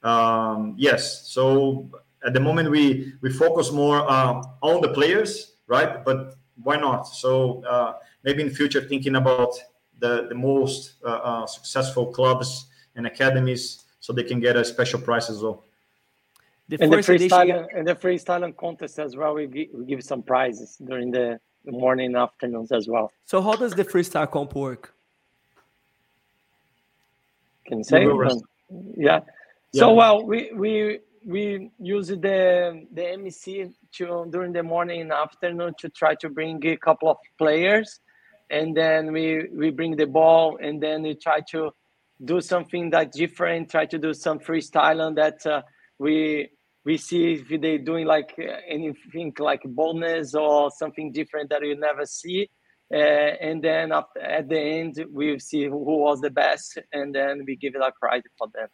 Um, 0.03 0.75
yes 0.79 1.29
so 1.29 1.91
at 2.25 2.33
the 2.33 2.41
moment 2.41 2.71
we 2.71 3.13
we 3.21 3.31
focus 3.31 3.73
more 3.73 3.99
on 4.09 4.81
the 4.81 4.93
players 4.95 5.59
right? 5.69 6.05
But 6.05 6.35
why 6.63 6.77
not? 6.77 7.07
So 7.07 7.63
uh, 7.65 7.95
maybe 8.25 8.43
in 8.43 8.49
the 8.49 8.55
future, 8.55 8.81
thinking 8.81 9.15
about 9.15 9.55
the 9.99 10.27
the 10.29 10.35
most 10.35 10.95
uh, 11.05 11.09
uh, 11.09 11.47
successful 11.47 12.07
clubs 12.07 12.67
and 12.97 13.07
academies, 13.07 13.85
so 14.01 14.13
they 14.13 14.25
can 14.25 14.41
get 14.41 14.57
a 14.57 14.65
special 14.65 15.01
prize 15.01 15.31
as 15.31 15.43
well. 15.43 15.65
The 16.69 16.77
and 16.83 16.93
the 16.93 16.99
freestyle 16.99 17.43
edition... 17.43 17.67
and 17.77 17.89
the 17.89 17.95
freestyle 17.95 18.57
contest 18.57 18.99
as 18.99 19.17
well. 19.17 19.35
We 19.35 19.47
give, 19.47 19.69
we 19.73 19.85
give 19.87 20.03
some 20.03 20.23
prizes 20.23 20.77
during 20.85 21.11
the, 21.11 21.41
the 21.65 21.73
morning 21.73 22.15
afternoons 22.15 22.73
as 22.73 22.89
well. 22.89 23.11
So 23.25 23.41
how 23.41 23.57
does 23.57 23.73
the 23.73 23.85
freestyle 23.85 24.31
comp 24.31 24.55
work? 24.55 24.95
Can 27.67 27.79
you 27.79 27.85
say? 27.85 28.05
Yeah. 28.05 28.11
yeah. 28.97 29.21
So 29.73 29.95
well, 29.95 30.25
we 30.25 30.51
we 30.53 31.01
we 31.25 31.71
use 31.79 32.09
the 32.09 32.87
the 32.93 33.03
MEC 33.03 33.73
to 33.93 34.27
during 34.31 34.53
the 34.53 34.63
morning 34.63 35.01
and 35.03 35.13
afternoon 35.13 35.75
to 35.79 35.89
try 35.89 36.15
to 36.17 36.29
bring 36.29 36.65
a 36.67 36.77
couple 36.77 37.11
of 37.11 37.17
players, 37.39 38.01
and 38.51 38.77
then 38.77 39.13
we 39.13 39.49
we 39.55 39.71
bring 39.71 39.97
the 39.97 40.07
ball 40.07 40.59
and 40.61 40.83
then 40.83 41.03
we 41.03 41.15
try 41.15 41.41
to 41.51 41.71
do 42.25 42.41
something 42.41 42.91
that 42.91 43.13
different. 43.13 43.71
Try 43.71 43.87
to 43.87 43.99
do 43.99 44.13
some 44.15 44.39
freestyle 44.39 45.07
and 45.07 45.17
that 45.17 45.47
uh, 45.47 45.63
we 45.99 46.49
we 46.85 46.97
see 46.97 47.35
if 47.35 47.61
they 47.61 47.79
doing 47.79 48.07
like 48.07 48.35
anything 48.67 49.33
like 49.39 49.63
boldness 49.65 50.35
or 50.35 50.71
something 50.71 51.13
different 51.13 51.51
that 51.51 51.65
you 51.65 51.77
never 51.77 52.07
see. 52.07 52.49
Uh, 52.93 52.97
and 52.97 53.63
then 53.63 53.93
at 53.93 54.49
the 54.49 54.59
end 54.59 55.05
we 55.13 55.39
see 55.39 55.65
who 55.65 55.77
was 55.79 56.21
the 56.21 56.31
best, 56.31 56.79
and 56.93 57.15
then 57.15 57.45
we 57.47 57.55
give 57.55 57.75
it 57.75 57.83
a 57.83 57.93
prize 58.01 58.23
for 58.39 58.49
them 58.55 58.69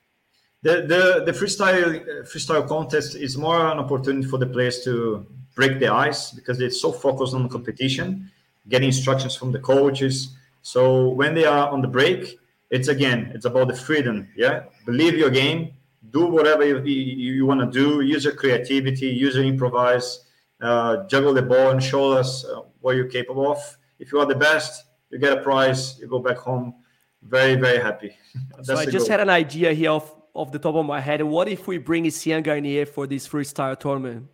the 0.64 0.74
the, 0.92 1.22
the 1.26 1.32
freestyle 1.32 1.90
freestyle 2.26 2.66
contest 2.66 3.14
is 3.14 3.36
more 3.36 3.70
an 3.70 3.78
opportunity 3.78 4.26
for 4.26 4.38
the 4.38 4.46
players 4.46 4.82
to 4.82 5.26
break 5.54 5.78
the 5.78 5.88
ice 5.92 6.32
because 6.32 6.58
they're 6.58 6.70
so 6.70 6.90
focused 6.90 7.34
on 7.34 7.48
competition, 7.48 8.30
getting 8.68 8.88
instructions 8.88 9.36
from 9.36 9.52
the 9.52 9.58
coaches. 9.58 10.34
So 10.62 11.08
when 11.08 11.34
they 11.34 11.44
are 11.44 11.68
on 11.68 11.82
the 11.82 11.88
break, 11.88 12.38
it's 12.70 12.88
again 12.88 13.30
it's 13.34 13.44
about 13.44 13.68
the 13.68 13.76
freedom. 13.76 14.28
Yeah, 14.36 14.64
believe 14.86 15.16
your 15.16 15.30
game, 15.30 15.74
do 16.10 16.26
whatever 16.26 16.64
you, 16.64 16.80
you, 16.82 17.34
you 17.34 17.46
want 17.46 17.60
to 17.60 17.66
do, 17.66 18.00
use 18.00 18.24
your 18.24 18.34
creativity, 18.34 19.06
use 19.06 19.36
your 19.36 19.44
improvise, 19.44 20.26
uh, 20.60 21.06
juggle 21.06 21.34
the 21.34 21.42
ball, 21.42 21.70
and 21.70 21.82
show 21.82 22.12
us 22.12 22.44
uh, 22.44 22.62
what 22.80 22.96
you're 22.96 23.08
capable 23.08 23.52
of. 23.52 23.58
If 23.98 24.12
you 24.12 24.20
are 24.20 24.26
the 24.26 24.34
best, 24.34 24.84
you 25.10 25.18
get 25.18 25.36
a 25.38 25.42
prize. 25.42 25.98
You 26.00 26.08
go 26.08 26.18
back 26.18 26.38
home 26.38 26.74
very 27.22 27.54
very 27.54 27.80
happy. 27.80 28.16
so 28.62 28.76
I 28.76 28.84
just 28.84 29.06
goal. 29.06 29.08
had 29.08 29.20
an 29.20 29.30
idea 29.30 29.72
here 29.72 29.90
of 29.90 30.10
off 30.34 30.50
the 30.50 30.58
top 30.58 30.74
of 30.74 30.84
my 30.84 31.00
head, 31.00 31.22
what 31.22 31.48
if 31.48 31.66
we 31.66 31.78
bring 31.78 32.04
Séan 32.06 32.42
Garnier 32.42 32.86
for 32.86 33.06
this 33.06 33.26
freestyle 33.26 33.78
tournament? 33.78 34.26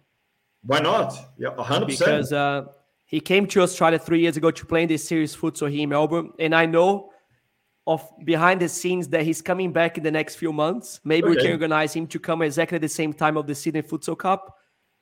Why 0.65 0.81
not? 0.81 1.15
Yeah, 1.39 1.51
100%. 1.51 1.87
Because 1.87 2.33
uh, 2.33 2.65
he 3.11 3.21
came 3.21 3.47
to 3.49 3.63
Australia 3.63 3.99
three 3.99 4.21
years 4.21 4.37
ago 4.37 4.53
to 4.53 4.65
play 4.65 4.83
in 4.85 4.89
this 4.89 5.07
series 5.07 5.35
futsal 5.35 5.69
here 5.69 5.83
in 5.83 5.89
Melbourne. 5.89 6.31
And 6.39 6.55
I 6.55 6.65
know 6.67 7.11
of 7.85 8.09
behind 8.25 8.61
the 8.61 8.69
scenes 8.69 9.09
that 9.09 9.25
he's 9.25 9.43
coming 9.43 9.73
back 9.73 9.99
in 9.99 10.05
the 10.05 10.13
next 10.13 10.37
few 10.37 10.53
months. 10.53 11.01
Maybe 11.03 11.27
okay. 11.27 11.37
we 11.37 11.43
can 11.43 11.51
organize 11.51 11.93
him 11.93 12.07
to 12.07 12.21
come 12.21 12.41
exactly 12.43 12.77
at 12.77 12.83
the 12.83 12.89
same 12.89 13.13
time 13.13 13.37
of 13.37 13.49
the 13.49 13.55
Sydney 13.57 13.83
Futsal 13.83 14.17
Cup, 14.17 14.57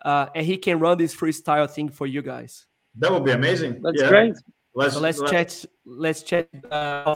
uh, 0.06 0.26
and 0.34 0.46
he 0.46 0.56
can 0.56 0.80
run 0.80 0.96
this 0.96 1.14
freestyle 1.14 1.70
thing 1.70 1.90
for 1.90 2.06
you 2.06 2.22
guys. 2.22 2.64
That 2.96 3.12
would 3.12 3.24
be 3.24 3.32
amazing. 3.32 3.82
That's 3.82 4.00
yeah. 4.00 4.08
great. 4.08 4.36
Let's 4.74 4.94
so 4.94 5.00
let's, 5.00 5.18
let's 5.18 5.30
chat. 5.30 5.64
Let's 5.84 6.22
chat 6.22 6.48
uh, 6.70 7.14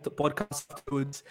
the 0.00 0.12
podcast 0.12 0.66
afterwards. 0.70 1.24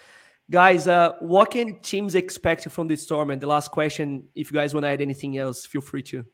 Guys, 0.50 0.88
uh, 0.88 1.12
what 1.20 1.52
can 1.52 1.80
teams 1.80 2.16
expect 2.16 2.68
from 2.68 2.86
this 2.86 3.06
tournament? 3.06 3.40
The 3.40 3.46
last 3.46 3.70
question. 3.70 4.24
If 4.34 4.50
you 4.50 4.54
guys 4.56 4.74
want 4.74 4.84
to 4.84 4.88
add 4.88 5.00
anything 5.00 5.38
else, 5.38 5.64
feel 5.64 5.80
free 5.80 6.02
to. 6.02 6.26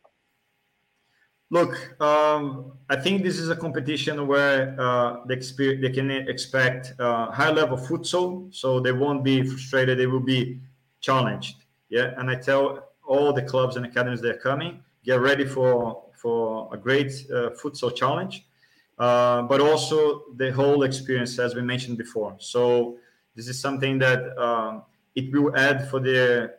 Look, 1.53 2.01
um, 2.01 2.73
I 2.89 2.95
think 2.95 3.25
this 3.25 3.37
is 3.37 3.51
a 3.51 3.57
competition 3.57 4.29
where 4.29 4.81
uh, 4.81 5.25
they, 5.27 5.37
they 5.59 5.91
can 5.91 6.09
expect 6.09 6.95
uh, 7.01 7.33
high 7.33 7.51
level 7.51 7.77
futsal, 7.77 8.55
so 8.55 8.79
they 8.79 8.93
won't 8.93 9.25
be 9.25 9.43
frustrated. 9.43 9.99
They 9.99 10.07
will 10.07 10.21
be 10.21 10.61
challenged. 11.01 11.57
Yeah, 11.89 12.15
and 12.19 12.31
I 12.31 12.37
tell 12.37 12.91
all 13.05 13.33
the 13.33 13.43
clubs 13.43 13.75
and 13.75 13.85
academies 13.85 14.21
that 14.21 14.37
are 14.37 14.39
coming, 14.39 14.81
get 15.05 15.21
ready 15.21 15.45
for 15.45 16.05
for 16.23 16.69
a 16.73 16.77
great 16.77 17.11
uh, 17.33 17.51
futsal 17.61 17.97
challenge, 17.97 18.47
uh, 18.99 19.43
but 19.43 19.61
also 19.61 20.25
the 20.37 20.53
whole 20.53 20.85
experience, 20.85 21.37
as 21.39 21.57
we 21.57 21.63
mentioned 21.63 21.99
before. 21.99 22.37
So 22.39 22.99
this 23.35 23.49
is 23.49 23.59
something 23.59 23.99
that 23.99 24.39
um, 24.39 24.83
it 25.17 25.33
will 25.33 25.57
add 25.57 25.89
for 25.89 25.99
their 25.99 26.57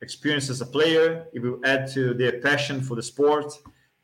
experience 0.00 0.48
as 0.48 0.62
a 0.62 0.66
player. 0.66 1.26
It 1.34 1.42
will 1.42 1.58
add 1.64 1.92
to 1.92 2.14
their 2.14 2.40
passion 2.40 2.80
for 2.80 2.94
the 2.94 3.02
sport 3.02 3.52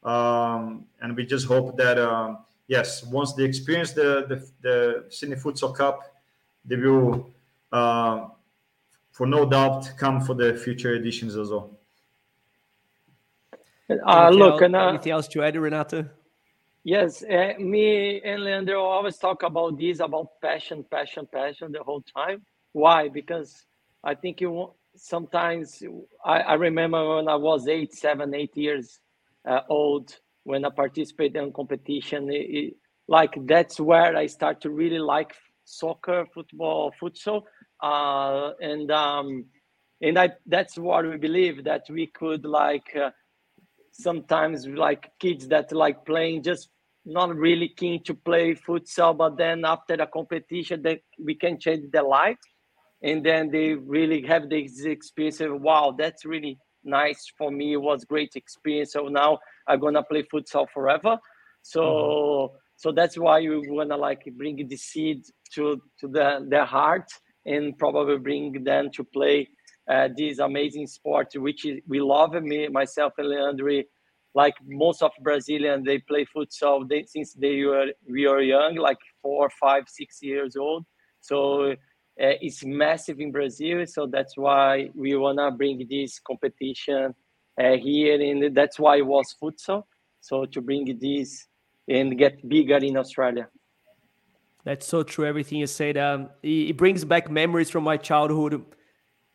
um, 0.02 0.84
and 1.00 1.16
we 1.16 1.26
just 1.26 1.46
hope 1.46 1.76
that, 1.76 1.98
um, 1.98 2.38
yes, 2.66 3.04
once 3.04 3.34
they 3.34 3.44
experience 3.44 3.92
the, 3.92 4.26
the, 4.28 4.50
the 4.62 5.04
Sydney 5.10 5.36
Futsal 5.36 5.74
Cup, 5.74 6.00
they 6.64 6.76
will, 6.76 7.30
uh, 7.72 8.28
for 9.12 9.26
no 9.26 9.44
doubt, 9.44 9.92
come 9.98 10.20
for 10.20 10.34
the 10.34 10.54
future 10.54 10.94
editions 10.94 11.36
as 11.36 11.50
well. 11.50 11.70
Uh, 14.06 14.30
look, 14.30 14.62
and, 14.62 14.76
uh, 14.76 14.88
anything 14.88 15.12
else 15.12 15.26
to 15.28 15.42
add, 15.42 15.56
Renato? 15.56 16.08
Yes, 16.84 17.22
uh, 17.22 17.54
me 17.58 18.22
and 18.22 18.44
Leandro 18.44 18.84
always 18.84 19.18
talk 19.18 19.42
about 19.42 19.78
this 19.78 20.00
about 20.00 20.40
passion, 20.40 20.84
passion, 20.90 21.28
passion 21.30 21.72
the 21.72 21.82
whole 21.82 22.02
time. 22.02 22.42
Why? 22.72 23.08
Because 23.08 23.66
I 24.02 24.14
think 24.14 24.40
you 24.40 24.72
sometimes 24.96 25.82
I, 26.24 26.40
I 26.40 26.54
remember 26.54 27.16
when 27.16 27.28
I 27.28 27.36
was 27.36 27.68
eight, 27.68 27.92
seven, 27.92 28.34
eight 28.34 28.56
years 28.56 29.00
uh, 29.48 29.60
old 29.68 30.14
when 30.44 30.64
I 30.64 30.70
participate 30.70 31.36
in 31.36 31.52
competition. 31.52 32.30
It, 32.30 32.34
it, 32.34 32.74
like 33.08 33.34
that's 33.46 33.80
where 33.80 34.16
I 34.16 34.26
start 34.26 34.60
to 34.62 34.70
really 34.70 34.98
like 34.98 35.34
soccer, 35.64 36.26
football, 36.32 36.92
futsal, 37.00 37.42
uh, 37.82 38.52
and 38.60 38.90
um, 38.90 39.46
and 40.00 40.18
I 40.18 40.30
that's 40.46 40.78
what 40.78 41.08
we 41.08 41.16
believe 41.16 41.64
that 41.64 41.84
we 41.90 42.06
could 42.06 42.44
like 42.44 42.94
uh, 42.96 43.10
sometimes 43.92 44.66
like 44.66 45.10
kids 45.18 45.48
that 45.48 45.72
like 45.72 46.04
playing 46.04 46.42
just 46.42 46.70
not 47.04 47.34
really 47.34 47.68
keen 47.68 48.02
to 48.04 48.14
play 48.14 48.54
futsal, 48.54 49.16
but 49.16 49.36
then 49.36 49.64
after 49.64 49.96
the 49.96 50.06
competition, 50.06 50.82
that 50.82 51.00
we 51.18 51.34
can 51.34 51.58
change 51.58 51.90
their 51.90 52.02
life, 52.02 52.38
and 53.02 53.24
then 53.24 53.50
they 53.50 53.74
really 53.74 54.22
have 54.26 54.48
this 54.48 54.84
experience 54.84 55.40
of 55.40 55.60
wow, 55.60 55.94
that's 55.96 56.24
really 56.24 56.58
nice 56.84 57.32
for 57.36 57.50
me. 57.50 57.74
It 57.74 57.82
was 57.82 58.04
great 58.04 58.32
experience. 58.36 58.92
So 58.92 59.08
now 59.08 59.38
I'm 59.66 59.80
gonna 59.80 60.02
play 60.02 60.22
futsal 60.22 60.66
forever. 60.72 61.18
So 61.62 61.82
mm-hmm. 61.82 62.56
so 62.76 62.92
that's 62.92 63.16
why 63.18 63.40
we 63.40 63.68
wanna 63.68 63.96
like 63.96 64.22
bring 64.36 64.66
the 64.66 64.76
seed 64.76 65.24
to 65.54 65.80
to 66.00 66.08
the 66.08 66.46
their 66.48 66.64
heart 66.64 67.08
and 67.46 67.76
probably 67.78 68.18
bring 68.18 68.64
them 68.64 68.90
to 68.94 69.04
play 69.04 69.48
uh, 69.90 70.08
this 70.16 70.38
amazing 70.38 70.86
sport, 70.86 71.28
which 71.34 71.64
is, 71.64 71.80
we 71.88 72.00
love. 72.00 72.32
Me, 72.34 72.68
myself, 72.68 73.12
and 73.18 73.28
Leandro, 73.28 73.82
like 74.34 74.54
most 74.66 75.02
of 75.02 75.10
Brazilian, 75.22 75.82
they 75.82 75.98
play 75.98 76.24
futsal 76.24 76.88
they, 76.88 77.04
since 77.04 77.34
they 77.34 77.64
were 77.64 77.86
we 78.08 78.26
were 78.28 78.40
young, 78.40 78.76
like 78.76 78.98
four, 79.20 79.50
five, 79.60 79.84
six 79.88 80.22
years 80.22 80.56
old. 80.56 80.84
So 81.20 81.74
uh, 82.20 82.36
it's 82.40 82.64
massive 82.64 83.18
in 83.18 83.32
Brazil, 83.32 83.86
so 83.86 84.06
that's 84.06 84.36
why 84.36 84.90
we 84.94 85.16
wanna 85.16 85.50
bring 85.50 85.86
this 85.88 86.18
competition 86.18 87.14
uh, 87.58 87.76
here, 87.76 88.20
and 88.20 88.54
that's 88.54 88.78
why 88.78 88.96
it 88.96 89.06
was 89.06 89.34
futsal. 89.42 89.84
So 90.20 90.44
to 90.44 90.60
bring 90.60 90.98
this 90.98 91.46
and 91.88 92.16
get 92.18 92.46
bigger 92.46 92.76
in 92.76 92.96
Australia. 92.96 93.48
That's 94.64 94.86
so 94.86 95.02
true. 95.02 95.24
Everything 95.24 95.58
you 95.58 95.66
said, 95.66 95.96
um, 95.96 96.28
it, 96.42 96.70
it 96.70 96.76
brings 96.76 97.04
back 97.04 97.30
memories 97.30 97.70
from 97.70 97.84
my 97.84 97.96
childhood. 97.96 98.62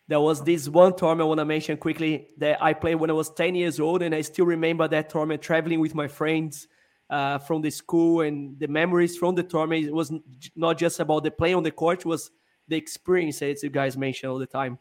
There 0.07 0.19
was 0.19 0.43
this 0.43 0.69
one 0.69 0.95
tournament 0.95 1.21
I 1.21 1.29
want 1.29 1.39
to 1.39 1.45
mention 1.45 1.77
quickly 1.77 2.27
that 2.37 2.61
I 2.61 2.73
played 2.73 2.95
when 2.95 3.09
I 3.09 3.13
was 3.13 3.31
10 3.31 3.55
years 3.55 3.79
old, 3.79 4.03
and 4.03 4.13
I 4.13 4.21
still 4.21 4.45
remember 4.45 4.87
that 4.87 5.09
tournament 5.09 5.41
traveling 5.41 5.79
with 5.79 5.95
my 5.95 6.07
friends 6.07 6.67
uh, 7.09 7.39
from 7.39 7.63
the 7.63 7.71
school 7.71 8.21
and 8.21 8.59
the 8.59 8.67
memories 8.67 9.17
from 9.17 9.33
the 9.33 9.43
tournament. 9.43 9.85
It 9.85 9.93
was 9.93 10.13
not 10.55 10.77
just 10.77 10.99
about 10.99 11.23
the 11.23 11.31
play 11.31 11.55
on 11.55 11.63
the 11.63 11.71
court, 11.71 12.05
was 12.05 12.29
the 12.67 12.75
experience 12.75 13.39
that 13.39 13.61
you 13.61 13.69
guys 13.69 13.97
mention 13.97 14.29
all 14.29 14.37
the 14.37 14.45
time. 14.45 14.77